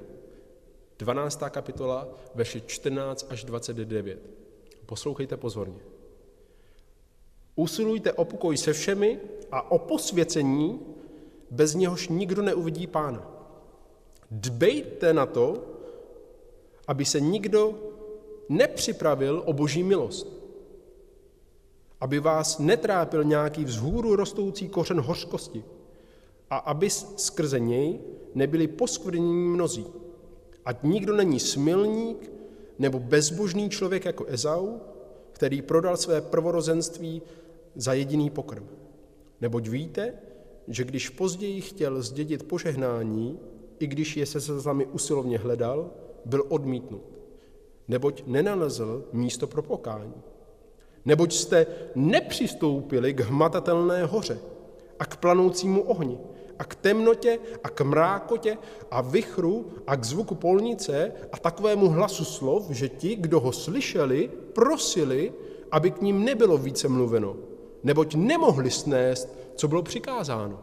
12. 0.99 1.42
kapitola, 1.51 2.09
verše 2.34 2.61
14 2.61 3.26
až 3.30 3.44
29. 3.44 4.18
Poslouchejte 4.86 5.36
pozorně. 5.36 5.80
Usilujte 7.57 8.12
o 8.12 8.24
pokoj 8.24 8.57
se 8.57 8.72
všemi 8.72 9.20
a 9.53 9.70
o 9.70 9.78
posvěcení, 9.78 10.80
bez 11.51 11.74
něhož 11.74 12.09
nikdo 12.09 12.42
neuvidí 12.42 12.86
pána. 12.86 13.30
Dbejte 14.30 15.12
na 15.12 15.26
to, 15.26 15.64
aby 16.86 17.05
se 17.05 17.20
nikdo 17.20 17.74
nepřipravil 18.49 19.42
o 19.46 19.53
boží 19.53 19.82
milost. 19.82 20.26
Aby 22.01 22.20
vás 22.20 22.59
netrápil 22.59 23.24
nějaký 23.24 23.64
vzhůru 23.64 24.16
rostoucí 24.16 24.68
kořen 24.68 25.01
hořkosti 25.01 25.64
a 26.51 26.57
aby 26.57 26.90
skrze 26.90 27.61
něj 27.61 28.01
nebyli 28.34 28.66
poskvrněni 28.66 29.49
mnozí. 29.49 29.86
Ať 30.68 30.82
nikdo 30.82 31.16
není 31.16 31.40
smilník 31.40 32.32
nebo 32.78 32.98
bezbožný 32.98 33.70
člověk 33.70 34.04
jako 34.04 34.24
Ezau, 34.24 34.78
který 35.32 35.62
prodal 35.62 35.96
své 35.96 36.20
prvorozenství 36.20 37.22
za 37.74 37.92
jediný 37.92 38.30
pokrm. 38.30 38.66
Neboť 39.40 39.68
víte, 39.68 40.12
že 40.68 40.84
když 40.84 41.08
později 41.08 41.60
chtěl 41.60 42.02
zdědit 42.02 42.48
požehnání, 42.48 43.38
i 43.78 43.86
když 43.86 44.16
je 44.16 44.26
se 44.26 44.40
slzami 44.40 44.86
usilovně 44.86 45.38
hledal, 45.38 45.90
byl 46.24 46.44
odmítnut. 46.48 47.02
Neboť 47.88 48.22
nenalezl 48.26 49.04
místo 49.12 49.46
pro 49.46 49.62
pokání. 49.62 50.14
Neboť 51.04 51.32
jste 51.32 51.66
nepřistoupili 51.94 53.12
k 53.12 53.20
hmatatelné 53.20 54.04
hoře 54.04 54.38
a 54.98 55.04
k 55.04 55.16
planoucímu 55.16 55.82
ohni, 55.82 56.18
a 56.59 56.64
k 56.64 56.74
temnotě 56.74 57.38
a 57.64 57.68
k 57.70 57.80
mrákotě 57.80 58.59
a 58.90 59.00
vychru 59.00 59.66
a 59.86 59.96
k 59.96 60.04
zvuku 60.04 60.34
polnice 60.34 61.12
a 61.32 61.38
takovému 61.38 61.88
hlasu 61.88 62.24
slov, 62.24 62.70
že 62.70 62.88
ti, 62.88 63.16
kdo 63.16 63.40
ho 63.40 63.52
slyšeli, 63.52 64.30
prosili, 64.52 65.32
aby 65.70 65.90
k 65.90 66.00
ním 66.00 66.24
nebylo 66.24 66.59
více 66.59 66.88
mluveno, 66.88 67.36
neboť 67.82 68.14
nemohli 68.14 68.70
snést, 68.70 69.28
co 69.54 69.68
bylo 69.68 69.82
přikázáno. 69.82 70.61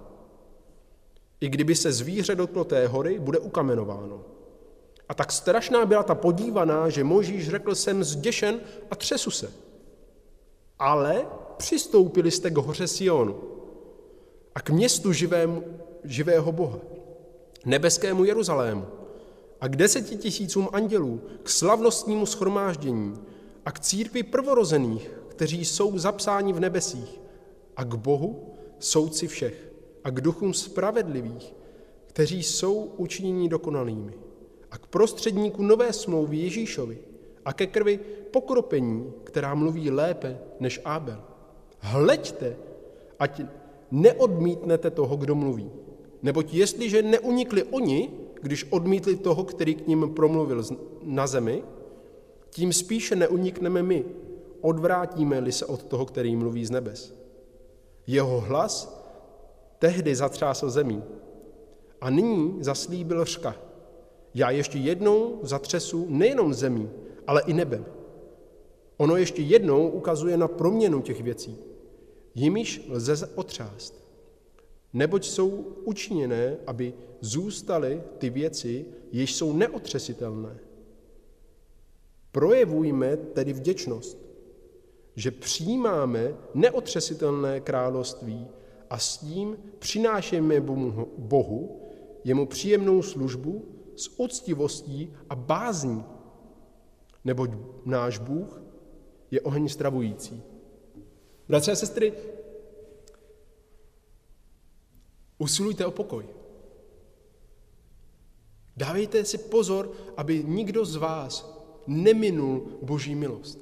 I 1.42 1.50
kdyby 1.50 1.76
se 1.76 1.92
zvíře 1.92 2.36
dotklo 2.36 2.64
té 2.64 2.88
hory, 2.88 3.20
bude 3.20 3.40
ukamenováno. 3.40 4.24
A 5.10 5.14
tak 5.14 5.32
strašná 5.32 5.86
byla 5.86 6.04
ta 6.04 6.16
podívaná, 6.16 6.90
že 6.90 7.04
Možíš 7.04 7.50
řekl, 7.50 7.76
jsem 7.76 8.04
zděšen 8.04 8.60
a 8.92 8.96
třesu 8.96 9.32
se. 9.32 9.52
Ale 10.80 11.26
přistoupili 11.58 12.32
jste 12.32 12.50
k 12.50 12.58
hoře 12.58 12.88
Sionu 12.88 13.36
a 14.56 14.62
k 14.62 14.70
městu 14.70 15.14
živému, 15.14 15.64
živého 16.06 16.52
Boha, 16.52 16.80
nebeskému 17.66 18.24
Jeruzalému 18.24 18.86
a 19.62 19.68
k 19.68 19.76
deseti 19.76 20.18
tisícům 20.18 20.70
andělů, 20.74 21.22
k 21.44 21.50
slavnostnímu 21.50 22.26
schromáždění 22.26 23.14
a 23.66 23.72
k 23.72 23.80
církvi 23.80 24.24
prvorozených, 24.24 25.12
kteří 25.28 25.66
jsou 25.66 25.98
zapsáni 25.98 26.54
v 26.54 26.60
nebesích 26.60 27.22
a 27.76 27.84
k 27.84 27.96
Bohu, 27.96 28.54
soudci 28.80 29.28
všech 29.28 29.72
a 30.04 30.10
k 30.10 30.22
duchům 30.22 30.54
spravedlivých, 30.54 31.54
kteří 32.08 32.44
jsou 32.44 32.92
učiněni 32.98 33.50
dokonalými 33.50 34.14
a 34.72 34.78
k 34.78 34.88
prostředníku 34.88 35.64
nové 35.64 35.94
smlouvy 35.94 36.38
Ježíšovi 36.38 36.98
a 37.46 37.54
ke 37.54 37.68
krvi 37.68 38.00
pokropení, 38.32 39.14
která 39.24 39.56
mluví 39.56 39.92
lépe 39.92 40.38
než 40.60 40.82
Ábel. 40.86 41.24
Hleďte, 41.80 42.56
ať 43.20 43.42
neodmítnete 43.92 44.92
toho, 44.92 45.16
kdo 45.16 45.36
mluví. 45.36 45.72
Neboť 46.24 46.54
jestliže 46.54 47.02
neunikli 47.02 47.64
oni, 47.64 48.12
když 48.42 48.68
odmítli 48.70 49.16
toho, 49.16 49.44
který 49.44 49.76
k 49.76 49.88
ním 49.88 50.12
promluvil 50.16 50.64
na 51.04 51.28
zemi, 51.28 51.64
tím 52.50 52.74
spíše 52.74 53.16
neunikneme 53.16 53.84
my, 53.84 54.06
odvrátíme-li 54.62 55.52
se 55.52 55.66
od 55.66 55.84
toho, 55.84 56.06
který 56.06 56.36
mluví 56.36 56.66
z 56.66 56.72
nebes. 56.72 57.14
Jeho 58.08 58.42
hlas 58.42 59.04
tehdy 59.80 60.16
zatřásl 60.16 60.70
zemí 60.70 61.04
a 62.02 62.10
nyní 62.10 62.58
zaslíbil 62.60 63.26
řka. 63.26 63.56
Já 64.34 64.50
ještě 64.50 64.78
jednou 64.78 65.40
zatřesu 65.42 66.06
nejenom 66.10 66.54
zemí, 66.54 66.90
ale 67.28 67.42
i 67.42 67.54
nebem. 67.54 67.86
Ono 68.98 69.16
ještě 69.16 69.42
jednou 69.42 69.88
ukazuje 69.88 70.38
na 70.38 70.48
proměnu 70.48 71.02
těch 71.02 71.22
věcí, 71.22 71.58
jimiž 72.36 72.88
lze 72.90 73.30
otřást 73.36 74.05
neboť 74.96 75.26
jsou 75.28 75.50
učiněné, 75.84 76.58
aby 76.68 76.94
zůstaly 77.22 78.04
ty 78.18 78.30
věci, 78.30 78.86
jež 79.12 79.36
jsou 79.36 79.54
neotřesitelné. 79.54 80.60
Projevujme 82.32 83.18
tedy 83.18 83.54
vděčnost, 83.54 84.18
že 85.16 85.32
přijímáme 85.32 86.34
neotřesitelné 86.54 87.60
království 87.60 88.48
a 88.90 88.98
s 88.98 89.18
tím 89.18 89.58
přinášíme 89.80 90.62
Bohu 91.18 91.82
jemu 92.24 92.46
příjemnou 92.46 93.02
službu 93.02 93.66
s 93.96 94.20
úctivostí 94.20 95.14
a 95.30 95.36
bázní, 95.36 96.04
neboť 97.26 97.52
náš 97.86 98.18
Bůh 98.18 98.62
je 99.32 99.42
oheň 99.42 99.70
stravující. 99.70 100.44
Bratři 101.48 101.72
a 101.72 101.76
sestry, 101.76 102.14
Usilujte 105.46 105.86
o 105.86 105.92
pokoj. 105.92 106.26
Dávejte 108.78 109.26
si 109.26 109.38
pozor, 109.38 109.94
aby 110.18 110.44
nikdo 110.44 110.86
z 110.86 110.96
vás 110.96 111.46
neminul 111.88 112.82
boží 112.82 113.16
milost. 113.16 113.62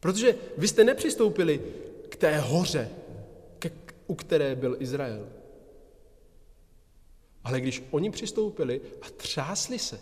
Protože 0.00 0.34
vy 0.58 0.68
jste 0.68 0.84
nepřistoupili 0.84 1.62
k 2.08 2.16
té 2.16 2.38
hoře, 2.38 2.90
ke, 3.58 3.70
u 4.06 4.14
které 4.14 4.56
byl 4.56 4.76
Izrael. 4.78 5.28
Ale 7.44 7.60
když 7.60 7.82
oni 7.90 8.10
přistoupili 8.10 8.80
a 9.02 9.10
třásli 9.10 9.78
se, 9.78 10.00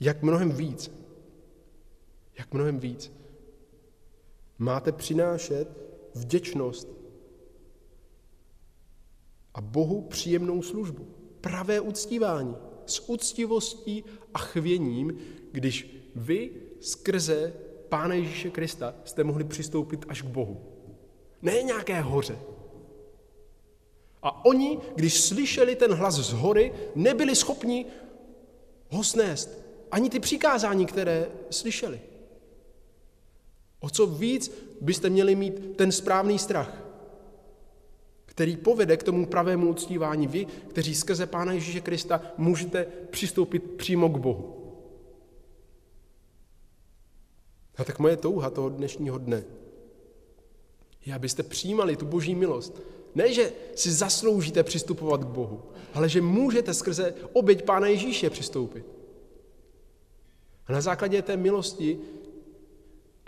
jak 0.00 0.22
mnohem 0.22 0.52
víc 0.52 1.07
jak 2.38 2.54
mnohem 2.54 2.78
víc. 2.78 3.12
Máte 4.58 4.92
přinášet 4.92 5.68
vděčnost 6.14 6.88
a 9.54 9.60
Bohu 9.60 10.02
příjemnou 10.02 10.62
službu. 10.62 11.06
Pravé 11.40 11.80
uctívání 11.80 12.56
s 12.86 13.08
úctivostí 13.08 14.04
a 14.34 14.38
chvěním, 14.38 15.18
když 15.52 15.96
vy 16.14 16.50
skrze 16.80 17.52
Pána 17.88 18.14
Ježíše 18.14 18.50
Krista 18.50 18.94
jste 19.04 19.24
mohli 19.24 19.44
přistoupit 19.44 20.06
až 20.08 20.22
k 20.22 20.26
Bohu. 20.26 20.62
Ne 21.42 21.62
nějaké 21.62 22.00
hoře. 22.00 22.38
A 24.22 24.44
oni, 24.44 24.78
když 24.94 25.20
slyšeli 25.20 25.76
ten 25.76 25.92
hlas 25.92 26.14
z 26.14 26.32
hory, 26.32 26.72
nebyli 26.94 27.36
schopni 27.36 27.86
ho 28.90 29.04
snést. 29.04 29.50
Ani 29.90 30.10
ty 30.10 30.20
přikázání, 30.20 30.86
které 30.86 31.30
slyšeli. 31.50 32.00
O 33.80 33.90
co 33.90 34.06
víc 34.06 34.52
byste 34.80 35.10
měli 35.10 35.34
mít 35.34 35.76
ten 35.76 35.92
správný 35.92 36.38
strach, 36.38 36.84
který 38.26 38.56
povede 38.56 38.96
k 38.96 39.02
tomu 39.02 39.26
pravému 39.26 39.70
uctívání 39.70 40.26
vy, 40.26 40.46
kteří 40.68 40.94
skrze 40.94 41.26
Pána 41.26 41.52
Ježíše 41.52 41.80
Krista 41.80 42.22
můžete 42.36 42.86
přistoupit 43.10 43.62
přímo 43.62 44.08
k 44.08 44.18
Bohu. 44.18 44.54
A 47.76 47.84
tak 47.84 47.98
moje 47.98 48.16
touha 48.16 48.50
toho 48.50 48.68
dnešního 48.68 49.18
dne 49.18 49.44
je, 51.06 51.14
abyste 51.14 51.42
přijímali 51.42 51.96
tu 51.96 52.06
boží 52.06 52.34
milost. 52.34 52.80
Ne, 53.14 53.32
že 53.32 53.52
si 53.74 53.92
zasloužíte 53.92 54.62
přistupovat 54.62 55.24
k 55.24 55.26
Bohu, 55.26 55.62
ale 55.94 56.08
že 56.08 56.20
můžete 56.20 56.74
skrze 56.74 57.14
oběť 57.32 57.64
Pána 57.64 57.86
Ježíše 57.86 58.30
přistoupit. 58.30 58.86
A 60.66 60.72
na 60.72 60.80
základě 60.80 61.22
té 61.22 61.36
milosti, 61.36 61.98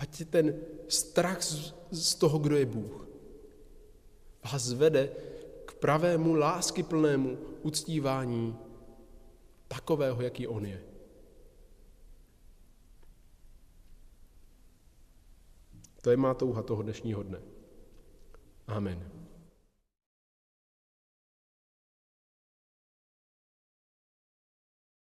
ať 0.01 0.25
ten 0.33 0.57
strach 0.89 1.45
z 1.91 2.15
toho, 2.15 2.39
kdo 2.39 2.57
je 2.57 2.67
Bůh, 2.67 3.09
vás 4.45 4.63
zvede 4.63 5.13
k 5.65 5.75
pravému 5.75 6.35
láskyplnému 6.35 7.39
uctívání 7.63 8.59
takového, 9.69 10.23
jaký 10.23 10.47
On 10.49 10.67
je. 10.67 10.81
To 16.03 16.11
je 16.11 16.17
má 16.17 16.35
touha 16.35 16.63
toho 16.63 16.83
dnešního 16.83 17.23
dne. 17.23 17.41
Amen. 18.67 19.20